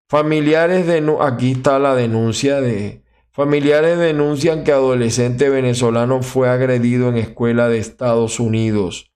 Familiares 0.08 0.86
de 0.86 1.16
aquí 1.20 1.52
está 1.52 1.78
la 1.78 1.94
denuncia 1.94 2.60
de 2.60 3.03
familiares 3.34 3.98
denuncian 3.98 4.62
que 4.62 4.70
adolescente 4.70 5.50
venezolano 5.50 6.22
fue 6.22 6.48
agredido 6.48 7.08
en 7.08 7.16
escuela 7.16 7.68
de 7.68 7.78
Estados 7.78 8.38
Unidos. 8.38 9.12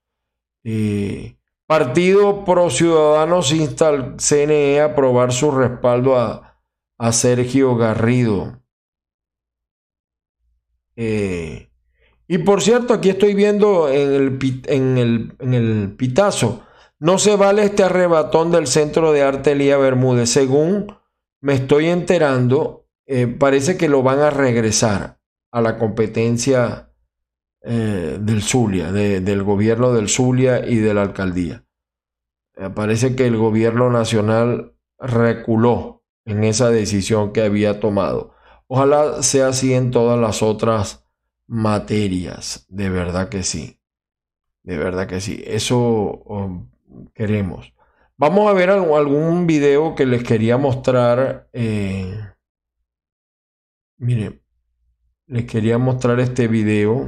Eh, 0.65 1.37
Partido 1.65 2.43
Pro 2.43 2.69
Ciudadanos 2.69 3.53
insta 3.53 3.87
al 3.87 4.17
CNE 4.17 4.81
a 4.81 4.85
aprobar 4.85 5.31
su 5.31 5.51
respaldo 5.51 6.17
a, 6.17 6.45
Sergio 7.13 7.77
Garrido. 7.77 8.61
Eh, 10.97 11.71
y 12.27 12.39
por 12.39 12.61
cierto, 12.61 12.93
aquí 12.93 13.09
estoy 13.09 13.35
viendo 13.35 13.87
en 13.87 14.13
el, 14.13 15.37
en 15.39 15.53
el, 15.53 15.95
pitazo 15.95 16.65
no 16.99 17.17
se 17.17 17.37
vale 17.37 17.63
este 17.63 17.83
arrebatón 17.83 18.51
del 18.51 18.67
Centro 18.67 19.13
de 19.13 19.23
Arte 19.23 19.53
Elía 19.53 19.77
Bermúdez. 19.77 20.29
Según 20.29 20.93
me 21.39 21.53
estoy 21.53 21.85
enterando, 21.85 22.88
eh, 23.11 23.25
parece 23.25 23.75
que 23.75 23.89
lo 23.89 24.03
van 24.03 24.19
a 24.19 24.29
regresar 24.29 25.19
a 25.51 25.61
la 25.61 25.79
competencia 25.79 26.91
eh, 27.63 28.19
del 28.21 28.43
Zulia, 28.43 28.91
del 28.91 29.41
gobierno 29.41 29.91
del 29.93 30.09
Zulia 30.09 30.63
y 30.63 30.75
de 30.75 30.93
la 30.93 31.01
alcaldía. 31.01 31.65
Eh, 32.55 32.69
parece 32.69 33.15
que 33.15 33.25
el 33.25 33.35
gobierno 33.35 33.89
nacional 33.89 34.75
reculó 34.99 36.03
en 36.23 36.43
esa 36.43 36.69
decisión 36.69 37.33
que 37.33 37.41
había 37.41 37.79
tomado. 37.79 38.35
Ojalá 38.67 39.23
sea 39.23 39.47
así 39.47 39.73
en 39.73 39.89
todas 39.89 40.19
las 40.19 40.43
otras 40.43 41.03
materias. 41.47 42.67
De 42.69 42.91
verdad 42.91 43.29
que 43.29 43.41
sí. 43.41 43.81
De 44.61 44.77
verdad 44.77 45.07
que 45.07 45.19
sí. 45.19 45.43
Eso 45.47 46.21
um, 46.25 46.69
queremos. 47.15 47.73
Vamos 48.17 48.47
a 48.47 48.53
ver 48.53 48.69
algún 48.69 49.47
video 49.47 49.95
que 49.95 50.05
les 50.05 50.23
quería 50.23 50.57
mostrar. 50.57 51.49
Eh, 51.53 52.13
miren, 53.99 54.41
les 55.27 55.45
quería 55.45 55.77
mostrar 55.77 56.19
este 56.19 56.47
video. 56.47 57.07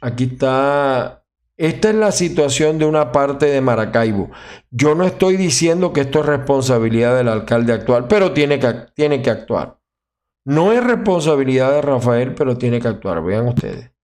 Aquí 0.00 0.24
está. 0.24 1.24
Esta 1.56 1.90
es 1.90 1.94
la 1.94 2.10
situación 2.10 2.78
de 2.78 2.84
una 2.84 3.12
parte 3.12 3.46
de 3.46 3.60
Maracaibo. 3.60 4.30
Yo 4.70 4.94
no 4.94 5.04
estoy 5.04 5.36
diciendo 5.36 5.92
que 5.92 6.02
esto 6.02 6.20
es 6.20 6.26
responsabilidad 6.26 7.16
del 7.16 7.28
alcalde 7.28 7.72
actual, 7.72 8.08
pero 8.08 8.32
tiene 8.32 8.58
que, 8.58 8.74
tiene 8.94 9.22
que 9.22 9.30
actuar. 9.30 9.78
No 10.44 10.72
es 10.72 10.82
responsabilidad 10.82 11.72
de 11.72 11.80
Rafael, 11.80 12.34
pero 12.34 12.58
tiene 12.58 12.80
que 12.80 12.88
actuar. 12.88 13.22
Vean 13.22 13.46
ustedes. 13.46 13.94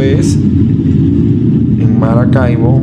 es 0.00 0.36
en 0.36 0.51
Maracaibo, 2.02 2.82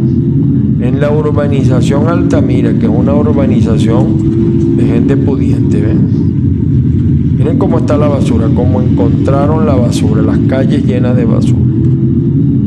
en 0.79 1.01
la 1.01 1.11
urbanización 1.11 2.07
Altamira, 2.07 2.71
que 2.71 2.85
es 2.85 2.91
una 2.91 3.13
urbanización 3.13 4.77
de 4.77 4.85
gente 4.85 5.17
pudiente. 5.17 5.81
¿ven? 5.81 7.35
Miren 7.37 7.57
cómo 7.57 7.79
está 7.79 7.97
la 7.97 8.07
basura, 8.07 8.47
cómo 8.55 8.81
encontraron 8.81 9.65
la 9.65 9.75
basura, 9.75 10.21
las 10.21 10.39
calles 10.47 10.85
llenas 10.85 11.17
de 11.17 11.25
basura. 11.25 11.59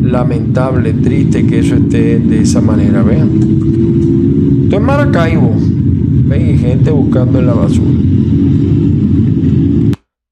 Lamentable, 0.02 0.92
triste 0.92 1.46
que 1.46 1.60
eso 1.60 1.74
esté 1.76 2.18
de 2.18 2.42
esa 2.42 2.60
manera, 2.60 3.02
vean. 3.02 3.30
Esto 4.64 4.76
es 4.76 4.82
Maracaibo, 4.82 5.54
ven, 5.56 6.50
y 6.50 6.58
gente 6.58 6.90
buscando 6.90 7.38
en 7.38 7.46
la 7.46 7.54
basura. 7.54 7.98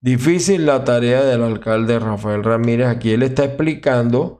Difícil 0.02 0.66
la 0.66 0.84
tarea 0.84 1.24
del 1.24 1.42
alcalde 1.42 1.98
Rafael 1.98 2.44
Ramírez. 2.44 2.88
Aquí 2.88 3.10
él 3.10 3.22
está 3.22 3.44
explicando 3.44 4.39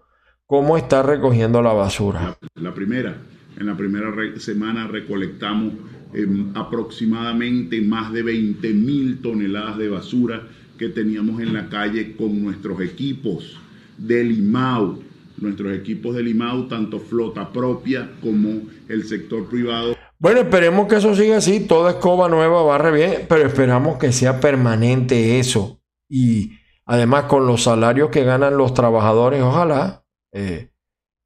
cómo 0.50 0.76
está 0.76 1.04
recogiendo 1.04 1.62
la 1.62 1.72
basura. 1.72 2.36
La 2.56 2.74
primera, 2.74 3.18
en 3.56 3.66
la 3.66 3.76
primera 3.76 4.12
semana 4.40 4.88
recolectamos 4.88 5.74
em, 6.12 6.50
aproximadamente 6.56 7.80
más 7.80 8.12
de 8.12 8.24
20 8.24 8.74
mil 8.74 9.22
toneladas 9.22 9.78
de 9.78 9.88
basura 9.88 10.42
que 10.76 10.88
teníamos 10.88 11.40
en 11.40 11.54
la 11.54 11.68
calle 11.68 12.16
con 12.16 12.42
nuestros 12.42 12.80
equipos 12.80 13.60
de 13.96 14.24
Limau, 14.24 14.98
nuestros 15.38 15.72
equipos 15.72 16.16
de 16.16 16.24
Limau, 16.24 16.66
tanto 16.66 16.98
flota 16.98 17.52
propia 17.52 18.10
como 18.20 18.62
el 18.88 19.04
sector 19.04 19.48
privado. 19.48 19.94
Bueno, 20.18 20.40
esperemos 20.40 20.88
que 20.88 20.96
eso 20.96 21.14
siga 21.14 21.36
así, 21.36 21.60
toda 21.60 21.92
escoba 21.92 22.28
nueva 22.28 22.64
barre 22.64 22.90
bien, 22.90 23.26
pero 23.28 23.46
esperamos 23.46 23.98
que 23.98 24.10
sea 24.10 24.40
permanente 24.40 25.38
eso. 25.38 25.80
Y 26.08 26.54
además 26.86 27.26
con 27.26 27.46
los 27.46 27.62
salarios 27.62 28.10
que 28.10 28.24
ganan 28.24 28.56
los 28.56 28.74
trabajadores, 28.74 29.40
ojalá 29.42 29.99
eh, 30.32 30.70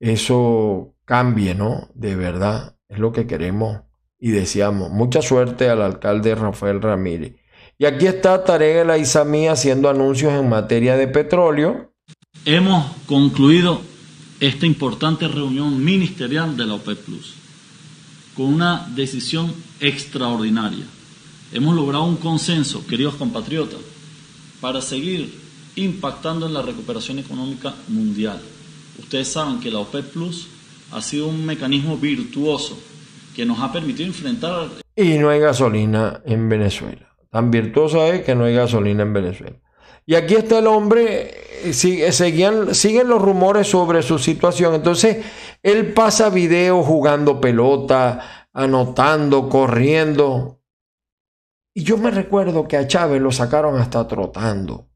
eso 0.00 0.94
cambie, 1.05 1.55
¿no? 1.55 1.88
De 1.94 2.16
verdad, 2.16 2.76
es 2.88 2.98
lo 2.98 3.12
que 3.12 3.26
queremos 3.26 3.80
y 4.18 4.30
deseamos. 4.30 4.90
Mucha 4.90 5.22
suerte 5.22 5.68
al 5.68 5.82
alcalde 5.82 6.34
Rafael 6.34 6.80
Ramírez. 6.80 7.36
Y 7.78 7.86
aquí 7.86 8.07
está 8.07 8.44
Tarek 8.44 8.86
Isamí 8.98 9.48
haciendo 9.48 9.88
anuncios 9.88 10.32
en 10.32 10.48
materia 10.48 10.96
de 10.96 11.09
petróleo. 11.09 11.92
Hemos 12.44 12.92
concluido 13.07 13.80
esta 14.40 14.66
importante 14.66 15.28
reunión 15.28 15.82
ministerial 15.82 16.57
de 16.57 16.66
la 16.66 16.74
OPEP 16.74 16.98
Plus 17.05 17.34
con 18.34 18.46
una 18.46 18.86
decisión 18.94 19.55
extraordinaria. 19.80 20.84
Hemos 21.52 21.74
logrado 21.76 22.05
un 22.05 22.16
consenso, 22.16 22.84
queridos 22.86 23.14
compatriotas, 23.14 23.78
para 24.61 24.80
seguir 24.80 25.32
impactando 25.76 26.46
en 26.46 26.55
la 26.55 26.62
recuperación 26.62 27.18
económica 27.18 27.74
mundial. 27.88 28.40
Ustedes 28.99 29.32
saben 29.32 29.61
que 29.61 29.70
la 29.70 29.80
OPEP 29.80 30.12
Plus 30.12 30.49
ha 30.92 31.03
sido 31.03 31.26
un 31.28 31.45
mecanismo 31.45 31.97
virtuoso 31.97 32.78
que 33.34 33.45
nos 33.45 33.61
ha 33.61 33.72
permitido 33.72 34.07
enfrentar... 34.07 34.68
Y 34.97 35.18
no 35.18 35.28
hay 35.28 35.40
gasolina 35.40 36.22
en 36.24 36.49
Venezuela. 36.49 37.14
Tan 37.30 37.51
virtuosa 37.51 38.09
es 38.09 38.22
que 38.22 38.34
no 38.34 38.45
hay 38.45 38.55
gasolina 38.55 39.03
en 39.03 39.12
Venezuela. 39.12 39.61
Y 40.07 40.14
aquí 40.14 40.34
está 40.34 40.59
el 40.59 40.66
hombre, 40.66 41.68
eh, 41.68 41.72
sigue, 41.72 42.12
seguían, 42.12 42.74
siguen 42.74 43.09
los 43.09 43.20
rumores 43.20 43.66
sobre 43.68 44.03
su 44.03 44.18
situación. 44.18 44.74
Entonces, 44.74 45.24
él 45.62 45.92
pasa 45.95 46.28
videos 46.28 46.86
jugando 46.86 47.40
pelota, 47.40 48.49
anotando, 48.53 49.49
corriendo. 49.49 50.61
Y 51.74 51.82
yo 51.82 51.97
me 51.97 52.11
recuerdo 52.11 52.68
que 52.68 52.76
a 52.76 52.86
Chávez 52.86 53.20
lo 53.20 53.32
sacaron 53.32 53.80
hasta 53.80 54.07
trotando. 54.07 54.90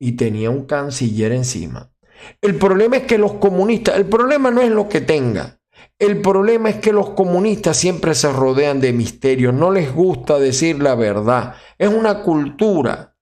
Y 0.00 0.12
tenía 0.12 0.50
un 0.50 0.64
canciller 0.64 1.30
encima. 1.32 1.93
El 2.40 2.56
problema 2.56 2.98
es 2.98 3.02
que 3.04 3.18
los 3.18 3.34
comunistas, 3.34 3.96
el 3.96 4.06
problema 4.06 4.50
no 4.50 4.60
es 4.60 4.70
lo 4.70 4.88
que 4.88 5.00
tenga. 5.00 5.60
El 5.98 6.20
problema 6.20 6.70
es 6.70 6.76
que 6.76 6.92
los 6.92 7.10
comunistas 7.10 7.76
siempre 7.76 8.14
se 8.14 8.32
rodean 8.32 8.80
de 8.80 8.92
misterios, 8.92 9.54
no 9.54 9.70
les 9.70 9.92
gusta 9.94 10.38
decir 10.38 10.82
la 10.82 10.94
verdad. 10.94 11.54
Es 11.78 11.88
una 11.88 12.22
cultura, 12.22 13.16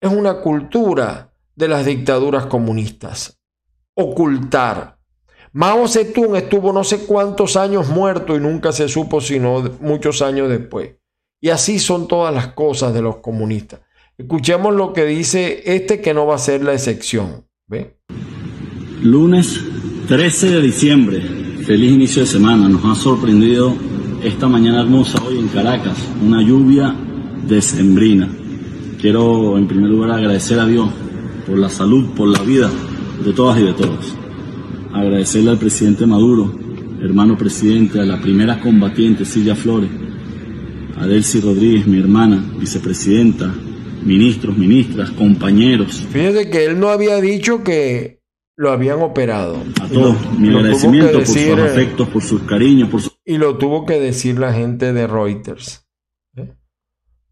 es 0.00 0.12
una 0.12 0.40
cultura 0.40 1.34
de 1.54 1.68
las 1.68 1.84
dictaduras 1.84 2.46
comunistas. 2.46 3.40
Ocultar. 3.94 4.98
Mao 5.52 5.88
Zedong 5.88 6.36
estuvo 6.36 6.72
no 6.72 6.84
sé 6.84 7.06
cuántos 7.06 7.56
años 7.56 7.88
muerto 7.88 8.36
y 8.36 8.40
nunca 8.40 8.72
se 8.72 8.88
supo 8.88 9.20
sino 9.20 9.62
muchos 9.80 10.20
años 10.20 10.50
después. 10.50 10.96
Y 11.40 11.50
así 11.50 11.78
son 11.78 12.08
todas 12.08 12.34
las 12.34 12.48
cosas 12.48 12.92
de 12.92 13.02
los 13.02 13.16
comunistas. 13.16 13.80
Escuchemos 14.18 14.74
lo 14.74 14.92
que 14.92 15.04
dice 15.04 15.62
este 15.64 16.00
que 16.00 16.14
no 16.14 16.26
va 16.26 16.36
a 16.36 16.38
ser 16.38 16.62
la 16.62 16.74
excepción. 16.74 17.46
Lunes 19.02 19.60
13 20.06 20.50
de 20.50 20.62
diciembre, 20.62 21.20
feliz 21.64 21.90
inicio 21.90 22.22
de 22.22 22.28
semana. 22.28 22.68
Nos 22.68 22.84
ha 22.84 22.94
sorprendido 22.94 23.74
esta 24.22 24.46
mañana 24.46 24.82
hermosa 24.82 25.20
hoy 25.24 25.40
en 25.40 25.48
Caracas, 25.48 25.98
una 26.24 26.40
lluvia 26.42 26.94
decembrina. 27.48 28.28
Quiero 29.00 29.58
en 29.58 29.66
primer 29.66 29.90
lugar 29.90 30.12
agradecer 30.12 30.60
a 30.60 30.66
Dios 30.66 30.88
por 31.44 31.58
la 31.58 31.68
salud, 31.68 32.10
por 32.14 32.28
la 32.28 32.40
vida 32.44 32.70
de 33.24 33.32
todas 33.32 33.58
y 33.58 33.64
de 33.64 33.72
todos. 33.72 34.14
Agradecerle 34.92 35.50
al 35.50 35.58
presidente 35.58 36.06
Maduro, 36.06 36.56
hermano 37.02 37.36
presidente, 37.36 37.98
a 37.98 38.04
la 38.04 38.20
primera 38.20 38.60
combatiente 38.60 39.24
Silvia 39.24 39.56
Flores, 39.56 39.90
a 40.96 41.04
Delcy 41.04 41.40
Rodríguez, 41.40 41.84
mi 41.88 41.98
hermana, 41.98 42.44
vicepresidenta, 42.60 43.52
ministros, 44.06 44.56
ministras, 44.56 45.10
compañeros. 45.10 46.06
Fíjate 46.10 46.48
que 46.48 46.64
él 46.64 46.78
no 46.78 46.88
había 46.88 47.20
dicho 47.20 47.62
que 47.64 48.22
lo 48.56 48.70
habían 48.70 49.02
operado. 49.02 49.62
A 49.82 49.88
todos, 49.88 50.16
mi 50.38 50.48
agradecimiento 50.48 51.18
por 51.18 51.26
sus 51.26 51.58
afectos, 51.58 52.08
por 52.08 52.22
sus 52.22 52.42
cariños, 52.42 52.88
por 52.88 53.02
su... 53.02 53.10
Y 53.24 53.36
lo 53.36 53.58
tuvo 53.58 53.84
que 53.84 54.00
decir 54.00 54.38
la 54.38 54.52
gente 54.52 54.92
de 54.92 55.06
Reuters. 55.06 55.86
¿eh? 56.36 56.54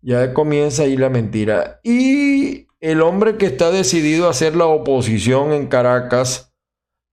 Ya 0.02 0.34
comienza 0.34 0.82
ahí 0.82 0.96
la 0.96 1.08
mentira. 1.08 1.80
Y 1.82 2.66
el 2.80 3.00
hombre 3.00 3.36
que 3.36 3.46
está 3.46 3.70
decidido 3.70 4.26
a 4.26 4.30
hacer 4.30 4.56
la 4.56 4.66
oposición 4.66 5.52
en 5.52 5.68
Caracas, 5.68 6.52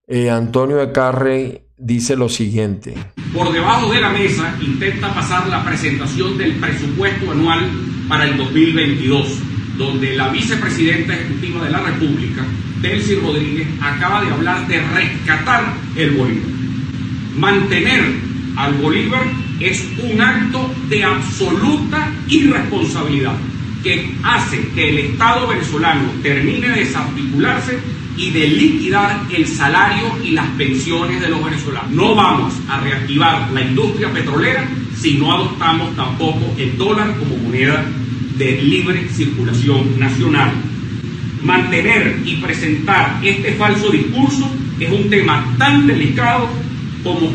eh, 0.07 0.29
Antonio 0.29 0.81
Ecarre, 0.81 1.67
dice 1.77 2.15
lo 2.15 2.27
siguiente. 2.27 2.93
Por 3.33 3.53
debajo 3.53 3.91
de 3.91 4.01
la 4.01 4.09
mesa 4.09 4.55
intenta 4.61 5.13
pasar 5.13 5.47
la 5.47 5.63
presentación 5.63 6.37
del 6.37 6.59
presupuesto 6.59 7.31
anual 7.31 7.69
para 8.09 8.25
el 8.25 8.35
2022, 8.37 9.50
donde 9.81 10.15
la 10.15 10.29
vicepresidenta 10.29 11.15
ejecutiva 11.15 11.65
de 11.65 11.71
la 11.71 11.79
República 11.81 12.45
Delcy 12.81 13.15
Rodríguez 13.15 13.67
acaba 13.81 14.23
de 14.23 14.31
hablar 14.31 14.67
de 14.67 14.79
rescatar 14.79 15.73
el 15.95 16.11
Bolívar. 16.11 16.49
Mantener 17.37 18.03
al 18.55 18.73
Bolívar 18.75 19.23
es 19.59 19.83
un 20.03 20.21
acto 20.21 20.71
de 20.87 21.03
absoluta 21.03 22.11
irresponsabilidad 22.27 23.35
que 23.83 24.13
hace 24.23 24.67
que 24.75 24.89
el 24.89 24.97
Estado 24.99 25.47
venezolano 25.47 26.11
termine 26.21 26.69
de 26.69 26.85
desarticularse 26.85 27.79
y 28.17 28.29
de 28.29 28.47
liquidar 28.47 29.21
el 29.31 29.47
salario 29.47 30.05
y 30.23 30.31
las 30.31 30.47
pensiones 30.49 31.21
de 31.21 31.29
los 31.29 31.43
venezolanos. 31.43 31.89
No 31.91 32.13
vamos 32.13 32.53
a 32.69 32.79
reactivar 32.81 33.51
la 33.51 33.61
industria 33.61 34.11
petrolera 34.11 34.67
si 34.95 35.17
no 35.17 35.33
adoptamos 35.33 35.95
tampoco 35.95 36.53
el 36.57 36.77
dólar 36.77 37.15
como 37.17 37.37
moneda 37.37 37.83
de 38.41 38.59
libre 38.59 39.07
circulación 39.09 39.99
nacional 39.99 40.51
mantener 41.43 42.17
y 42.25 42.37
presentar 42.37 43.19
este 43.23 43.51
falso 43.53 43.91
discurso 43.91 44.49
es 44.79 44.91
un 44.91 45.09
tema 45.11 45.55
tan 45.59 45.85
delicado 45.85 46.47
como 47.03 47.29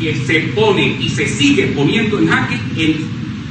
que 0.00 0.14
se 0.14 0.40
pone 0.54 0.96
y 1.00 1.08
se 1.10 1.26
sigue 1.26 1.66
poniendo 1.68 2.18
en 2.18 2.28
jaque 2.28 2.58
el, 2.78 3.04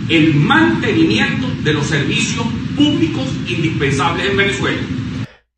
el 0.10 0.34
mantenimiento 0.36 1.48
de 1.64 1.74
los 1.74 1.86
servicios 1.86 2.46
públicos 2.76 3.26
indispensables 3.48 4.32
en 4.32 4.38
Venezuela. 4.38 4.82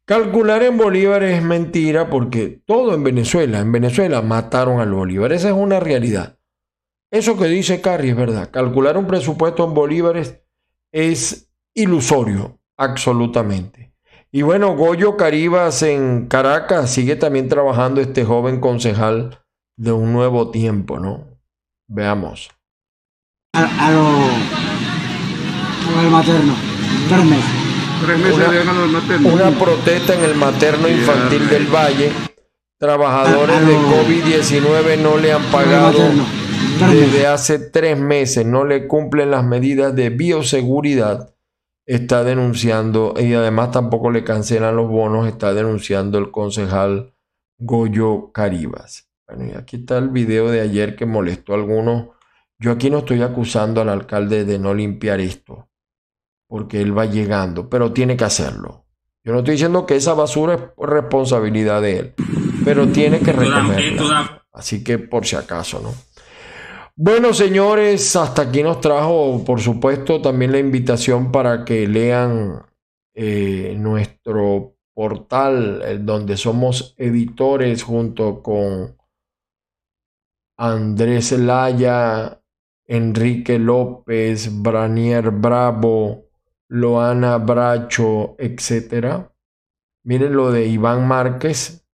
Calcular 0.05 0.63
en 0.63 0.77
Bolívar 0.77 1.23
es 1.23 1.41
mentira 1.41 2.09
porque 2.09 2.59
todo 2.65 2.95
en 2.95 3.03
Venezuela, 3.03 3.59
en 3.59 3.71
Venezuela 3.71 4.21
mataron 4.21 4.81
al 4.81 4.91
Bolívar. 4.91 5.31
Esa 5.31 5.49
es 5.49 5.55
una 5.55 5.79
realidad. 5.79 6.37
Eso 7.11 7.37
que 7.37 7.45
dice 7.45 7.79
Carri 7.79 8.09
es 8.09 8.15
verdad. 8.15 8.49
Calcular 8.51 8.97
un 8.97 9.07
presupuesto 9.07 9.63
en 9.65 9.73
bolívares 9.73 10.41
es 10.91 11.49
ilusorio, 11.73 12.59
absolutamente. 12.77 13.93
Y 14.31 14.43
bueno, 14.43 14.75
Goyo 14.75 15.17
Caribas 15.17 15.81
en 15.81 16.27
Caracas 16.27 16.91
sigue 16.91 17.15
también 17.15 17.49
trabajando 17.49 17.99
este 17.99 18.25
joven 18.25 18.59
concejal 18.59 19.39
de 19.75 19.91
un 19.91 20.13
nuevo 20.13 20.51
tiempo, 20.51 20.99
¿no? 20.99 21.25
Veamos. 21.87 22.51
A, 23.53 23.87
a 23.87 23.91
lo, 23.91 24.01
materno, 26.11 26.53
tres 27.09 27.25
meses. 27.25 27.45
Tres 28.05 28.19
meses 28.19 28.35
una, 28.37 28.87
materno. 28.87 29.29
Una 29.29 29.49
protesta 29.51 30.13
en 30.13 30.23
el 30.23 30.35
materno 30.35 30.87
infantil 30.87 31.49
del 31.49 31.65
Valle. 31.65 32.11
Trabajadores 32.77 33.65
de 33.65 33.73
COVID-19 33.73 34.99
no 34.99 35.17
le 35.17 35.33
han 35.33 35.43
pagado 35.51 35.97
desde 36.87 37.27
hace 37.27 37.59
tres 37.59 37.99
meses, 37.99 38.45
no 38.45 38.65
le 38.65 38.87
cumplen 38.87 39.31
las 39.31 39.43
medidas 39.43 39.95
de 39.95 40.09
bioseguridad 40.09 41.33
está 41.89 42.23
denunciando, 42.23 43.15
y 43.19 43.33
además 43.33 43.71
tampoco 43.71 44.11
le 44.11 44.23
cancelan 44.23 44.75
los 44.75 44.87
bonos, 44.87 45.27
está 45.27 45.55
denunciando 45.55 46.19
el 46.19 46.29
concejal 46.29 47.15
Goyo 47.57 48.31
Caribas. 48.31 49.09
Bueno, 49.27 49.51
y 49.51 49.57
aquí 49.57 49.77
está 49.77 49.97
el 49.97 50.09
video 50.09 50.51
de 50.51 50.61
ayer 50.61 50.95
que 50.95 51.07
molestó 51.07 51.53
a 51.53 51.55
algunos. 51.55 52.09
Yo 52.59 52.71
aquí 52.71 52.91
no 52.91 52.99
estoy 52.99 53.23
acusando 53.23 53.81
al 53.81 53.89
alcalde 53.89 54.45
de 54.45 54.59
no 54.59 54.75
limpiar 54.75 55.19
esto, 55.19 55.67
porque 56.47 56.79
él 56.79 56.95
va 56.95 57.07
llegando, 57.07 57.67
pero 57.69 57.91
tiene 57.91 58.15
que 58.15 58.25
hacerlo. 58.25 58.85
Yo 59.23 59.33
no 59.33 59.39
estoy 59.39 59.53
diciendo 59.53 59.87
que 59.87 59.95
esa 59.95 60.13
basura 60.13 60.53
es 60.53 60.61
responsabilidad 60.77 61.81
de 61.81 61.97
él, 61.97 62.13
pero 62.63 62.87
tiene 62.89 63.19
que 63.19 63.31
recogerla. 63.31 64.43
Así 64.53 64.83
que 64.83 64.99
por 64.99 65.25
si 65.25 65.35
acaso, 65.35 65.79
¿no? 65.79 65.91
Bueno, 67.01 67.33
señores, 67.33 68.13
hasta 68.17 68.41
aquí 68.41 68.61
nos 68.61 68.81
trajo, 68.81 69.41
por 69.45 69.61
supuesto, 69.61 70.21
también 70.21 70.51
la 70.51 70.59
invitación 70.59 71.31
para 71.31 71.63
que 71.63 71.87
lean 71.87 72.61
eh, 73.13 73.73
nuestro 73.77 74.75
portal, 74.93 76.05
donde 76.05 76.35
somos 76.35 76.95
editores 76.97 77.83
junto 77.83 78.43
con 78.43 78.97
Andrés 80.57 81.31
Laya, 81.31 82.41
Enrique 82.85 83.57
López, 83.59 84.61
Branier 84.61 85.31
Bravo, 85.31 86.25
Loana 86.67 87.37
Bracho, 87.37 88.35
etc. 88.37 89.25
Miren 90.03 90.33
lo 90.33 90.51
de 90.51 90.65
Iván 90.65 91.07
Márquez. 91.07 91.88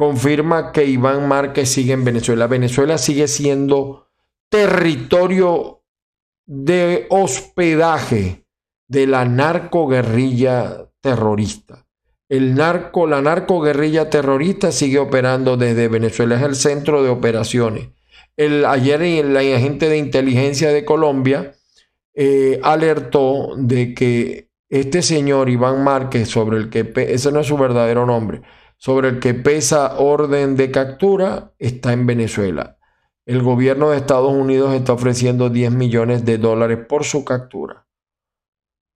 Confirma 0.00 0.72
que 0.72 0.86
Iván 0.86 1.28
Márquez 1.28 1.68
sigue 1.68 1.92
en 1.92 2.06
Venezuela. 2.06 2.46
Venezuela 2.46 2.96
sigue 2.96 3.28
siendo 3.28 4.08
territorio 4.48 5.82
de 6.46 7.04
hospedaje 7.10 8.46
de 8.88 9.06
la 9.06 9.26
narcoguerrilla 9.26 10.88
terrorista. 11.02 11.86
El 12.30 12.54
narco, 12.54 13.06
la 13.06 13.20
narcoguerrilla 13.20 14.08
terrorista 14.08 14.72
sigue 14.72 14.98
operando 14.98 15.58
desde 15.58 15.88
Venezuela, 15.88 16.36
es 16.36 16.42
el 16.44 16.54
centro 16.54 17.02
de 17.02 17.10
operaciones. 17.10 17.90
El, 18.38 18.64
ayer 18.64 19.02
el 19.02 19.36
agente 19.36 19.90
de 19.90 19.98
inteligencia 19.98 20.70
de 20.70 20.86
Colombia 20.86 21.52
eh, 22.14 22.58
alertó 22.62 23.50
de 23.58 23.92
que 23.92 24.48
este 24.70 25.02
señor 25.02 25.50
Iván 25.50 25.84
Márquez, 25.84 26.30
sobre 26.30 26.56
el 26.56 26.70
que 26.70 26.90
ese 26.96 27.30
no 27.32 27.40
es 27.40 27.48
su 27.48 27.58
verdadero 27.58 28.06
nombre, 28.06 28.40
sobre 28.80 29.10
el 29.10 29.20
que 29.20 29.34
pesa 29.34 29.98
orden 29.98 30.56
de 30.56 30.70
captura, 30.70 31.52
está 31.58 31.92
en 31.92 32.06
Venezuela. 32.06 32.78
El 33.26 33.42
gobierno 33.42 33.90
de 33.90 33.98
Estados 33.98 34.32
Unidos 34.32 34.72
está 34.72 34.94
ofreciendo 34.94 35.50
10 35.50 35.72
millones 35.72 36.24
de 36.24 36.38
dólares 36.38 36.78
por 36.88 37.04
su 37.04 37.22
captura. 37.26 37.86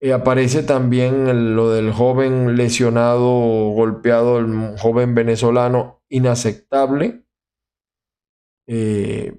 Y 0.01 0.11
aparece 0.11 0.63
también 0.63 1.55
lo 1.55 1.71
del 1.71 1.93
joven 1.93 2.57
lesionado, 2.57 3.29
golpeado, 3.73 4.39
el 4.39 4.79
joven 4.79 5.15
venezolano, 5.15 6.03
inaceptable. 6.09 7.27
Eh, 8.67 9.39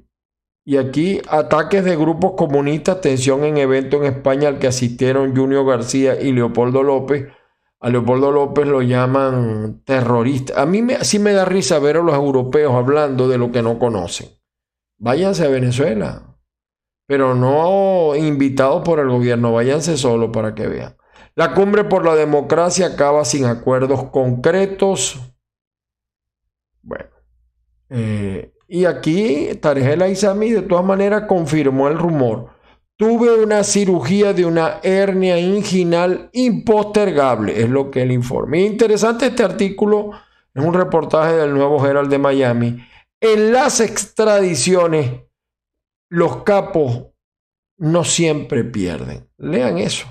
y 0.63 0.77
aquí 0.77 1.21
ataques 1.27 1.83
de 1.83 1.95
grupos 1.95 2.33
comunistas, 2.37 3.01
tensión 3.01 3.45
en 3.45 3.57
evento 3.57 3.97
en 3.97 4.13
España 4.13 4.49
al 4.49 4.59
que 4.59 4.67
asistieron 4.67 5.35
Junior 5.35 5.65
García 5.65 6.21
y 6.21 6.33
Leopoldo 6.33 6.83
López. 6.83 7.33
A 7.85 7.89
Leopoldo 7.89 8.31
López 8.31 8.65
lo 8.65 8.81
llaman 8.81 9.83
terrorista. 9.85 10.59
A 10.59 10.65
mí 10.65 10.81
me, 10.81 11.05
sí 11.05 11.19
me 11.19 11.33
da 11.33 11.45
risa 11.45 11.77
ver 11.77 11.97
a 11.97 12.01
los 12.01 12.15
europeos 12.15 12.73
hablando 12.73 13.27
de 13.27 13.37
lo 13.37 13.51
que 13.51 13.61
no 13.61 13.77
conocen. 13.77 14.27
Váyanse 14.97 15.45
a 15.45 15.49
Venezuela, 15.49 16.35
pero 17.05 17.35
no 17.35 18.15
invitados 18.15 18.81
por 18.81 18.99
el 18.99 19.09
gobierno, 19.09 19.53
váyanse 19.53 19.97
solo 19.97 20.31
para 20.31 20.55
que 20.55 20.65
vean. 20.65 20.97
La 21.35 21.53
cumbre 21.53 21.83
por 21.83 22.03
la 22.03 22.15
democracia 22.15 22.87
acaba 22.87 23.23
sin 23.23 23.45
acuerdos 23.45 24.05
concretos. 24.05 25.19
Bueno, 26.81 27.11
eh, 27.91 28.51
y 28.67 28.85
aquí 28.85 29.59
Tarjela 29.61 30.07
Isami 30.07 30.49
de 30.49 30.63
todas 30.63 30.85
maneras 30.85 31.25
confirmó 31.27 31.87
el 31.87 31.99
rumor. 31.99 32.54
Tuve 32.97 33.43
una 33.43 33.63
cirugía 33.63 34.33
de 34.33 34.45
una 34.45 34.79
hernia 34.81 35.37
inguinal 35.37 36.29
impostergable, 36.33 37.61
es 37.61 37.69
lo 37.69 37.91
que 37.91 38.03
él 38.03 38.11
informa. 38.11 38.57
Interesante 38.57 39.27
este 39.27 39.43
artículo, 39.43 40.11
es 40.53 40.63
un 40.63 40.73
reportaje 40.73 41.33
del 41.33 41.53
nuevo 41.53 41.85
Herald 41.85 42.09
de 42.09 42.17
Miami. 42.17 42.87
En 43.19 43.51
las 43.51 43.81
extradiciones, 43.81 45.11
los 46.09 46.43
capos 46.43 47.07
no 47.77 48.03
siempre 48.03 48.63
pierden. 48.63 49.29
Lean 49.37 49.77
eso, 49.77 50.07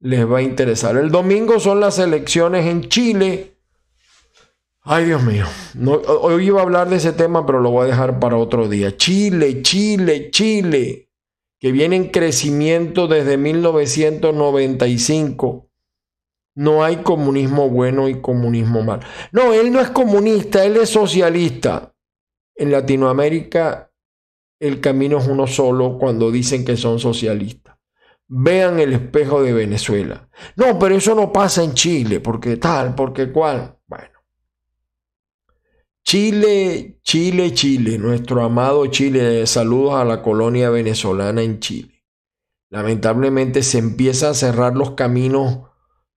les 0.00 0.30
va 0.30 0.38
a 0.38 0.42
interesar. 0.42 0.96
El 0.96 1.10
domingo 1.10 1.58
son 1.58 1.80
las 1.80 1.98
elecciones 1.98 2.66
en 2.66 2.88
Chile 2.88 3.54
Ay, 4.86 5.06
Dios 5.06 5.22
mío. 5.22 5.46
hoy 6.20 6.46
iba 6.46 6.60
a 6.60 6.62
hablar 6.62 6.90
de 6.90 6.96
ese 6.96 7.14
tema, 7.14 7.46
pero 7.46 7.58
lo 7.58 7.70
voy 7.70 7.84
a 7.84 7.90
dejar 7.90 8.20
para 8.20 8.36
otro 8.36 8.68
día. 8.68 8.94
Chile, 8.98 9.62
Chile, 9.62 10.30
Chile, 10.30 11.08
que 11.58 11.72
viene 11.72 11.96
en 11.96 12.10
crecimiento 12.10 13.08
desde 13.08 13.36
1995. 13.36 15.68
No 16.56 16.84
hay 16.84 16.98
comunismo 16.98 17.68
bueno 17.68 18.08
y 18.08 18.20
comunismo 18.20 18.82
mal. 18.82 19.00
No, 19.32 19.52
él 19.52 19.72
no 19.72 19.80
es 19.80 19.90
comunista, 19.90 20.64
él 20.64 20.76
es 20.76 20.90
socialista. 20.90 21.92
En 22.56 22.70
Latinoamérica 22.70 23.90
el 24.60 24.80
camino 24.80 25.18
es 25.18 25.26
uno 25.26 25.46
solo 25.46 25.98
cuando 25.98 26.30
dicen 26.30 26.64
que 26.64 26.76
son 26.76 26.98
socialistas. 26.98 27.76
Vean 28.26 28.80
el 28.80 28.94
espejo 28.94 29.42
de 29.42 29.52
Venezuela. 29.52 30.28
No, 30.56 30.78
pero 30.78 30.94
eso 30.94 31.14
no 31.14 31.30
pasa 31.30 31.62
en 31.62 31.74
Chile, 31.74 32.20
porque 32.20 32.56
tal, 32.56 32.94
porque 32.94 33.30
cual. 33.30 33.73
Chile, 36.04 36.98
Chile, 37.02 37.54
Chile, 37.54 37.96
nuestro 37.96 38.44
amado 38.44 38.86
Chile, 38.88 39.46
saludos 39.46 39.94
a 39.94 40.04
la 40.04 40.20
colonia 40.20 40.68
venezolana 40.68 41.42
en 41.42 41.60
Chile. 41.60 42.04
Lamentablemente 42.68 43.62
se 43.62 43.78
empieza 43.78 44.28
a 44.28 44.34
cerrar 44.34 44.76
los 44.76 44.90
caminos 44.90 45.60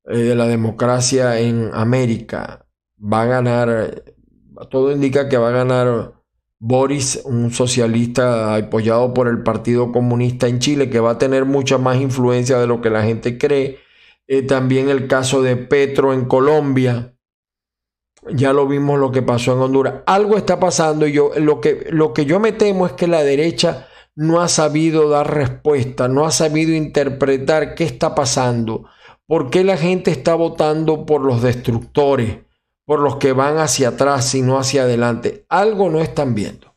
eh, 0.04 0.18
de 0.18 0.36
la 0.36 0.46
democracia 0.46 1.40
en 1.40 1.70
América. 1.74 2.68
Va 3.02 3.22
a 3.22 3.26
ganar, 3.28 4.04
todo 4.70 4.92
indica 4.92 5.30
que 5.30 5.38
va 5.38 5.50
a 5.50 5.64
ganar 5.64 6.16
Boris, 6.60 7.22
un 7.24 7.52
socialista 7.52 8.56
apoyado 8.56 9.14
por 9.14 9.30
el 9.30 9.42
Partido 9.42 9.94
Comunista 9.94 10.50
en 10.50 10.60
Chile, 10.60 10.90
que 10.90 11.00
va 11.00 11.12
a 11.12 11.18
tener 11.18 11.46
mucha 11.46 11.78
más 11.78 12.02
influencia 12.02 12.60
de 12.60 12.68
lo 12.68 12.82
que 12.82 12.90
la 12.90 13.04
gente 13.04 13.38
cree. 13.38 13.80
Eh, 14.28 14.42
también 14.42 14.90
el 14.90 15.08
caso 15.08 15.42
de 15.42 15.56
Petro 15.56 16.14
en 16.14 16.26
Colombia 16.26 17.17
ya 18.32 18.54
lo 18.54 18.68
vimos 18.68 19.00
lo 19.00 19.12
que 19.12 19.22
pasó 19.22 19.54
en 19.54 19.60
Honduras. 19.60 19.96
Algo 20.06 20.38
está 20.38 20.60
pasando 20.60 21.08
y 21.08 21.14
yo 21.14 21.32
lo 21.38 21.62
que, 21.62 21.88
lo 21.92 22.14
que 22.14 22.26
yo 22.26 22.40
me 22.40 22.52
temo 22.52 22.86
es 22.86 22.94
que 22.94 23.08
la 23.08 23.24
derecha 23.24 23.88
no 24.16 24.42
ha 24.42 24.48
sabido 24.48 25.10
dar 25.10 25.34
respuesta, 25.34 26.08
no 26.08 26.26
ha 26.26 26.32
sabido 26.32 26.74
interpretar 26.74 27.76
qué 27.76 27.84
está 27.84 28.16
pasando, 28.16 28.86
por 29.28 29.50
qué 29.50 29.64
la 29.64 29.78
gente 29.78 30.12
está 30.12 30.34
votando 30.34 31.06
por 31.06 31.22
los 31.22 31.42
destructores, 31.42 32.40
por 32.86 33.00
los 33.00 33.18
que 33.18 33.34
van 33.34 33.58
hacia 33.58 33.90
atrás 33.90 34.34
y 34.34 34.42
no 34.42 34.58
hacia 34.58 34.84
adelante. 34.84 35.46
Algo 35.50 35.90
no 35.90 36.02
están 36.02 36.34
viendo. 36.34 36.76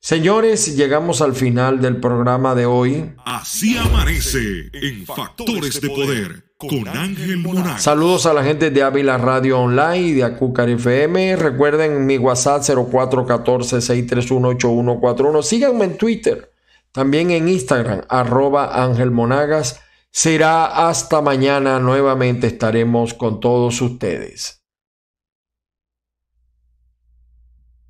Señores, 0.00 0.76
llegamos 0.76 1.22
al 1.22 1.34
final 1.34 1.80
del 1.80 1.98
programa 1.98 2.54
de 2.54 2.66
hoy. 2.66 3.14
Así 3.24 3.78
amanece 3.78 4.68
en 4.74 5.06
Factores 5.06 5.80
de 5.80 5.88
Poder 5.88 6.53
con 6.68 6.88
Ángel 6.88 7.38
Monagas. 7.38 7.82
Saludos 7.82 8.26
a 8.26 8.32
la 8.32 8.42
gente 8.42 8.70
de 8.70 8.82
Ávila 8.82 9.18
Radio 9.18 9.60
Online 9.60 9.98
y 9.98 10.12
de 10.12 10.24
Acúcar 10.24 10.68
FM. 10.68 11.36
Recuerden 11.36 12.06
mi 12.06 12.18
WhatsApp 12.18 12.62
0414-631-8141. 12.62 15.42
Síganme 15.42 15.84
en 15.84 15.96
Twitter, 15.96 16.50
también 16.92 17.30
en 17.30 17.48
Instagram, 17.48 18.02
arroba 18.08 18.82
Ángel 18.82 19.10
Monagas. 19.10 19.80
Será 20.10 20.88
hasta 20.88 21.20
mañana. 21.20 21.78
Nuevamente 21.78 22.46
estaremos 22.46 23.14
con 23.14 23.40
todos 23.40 23.80
ustedes. 23.80 24.63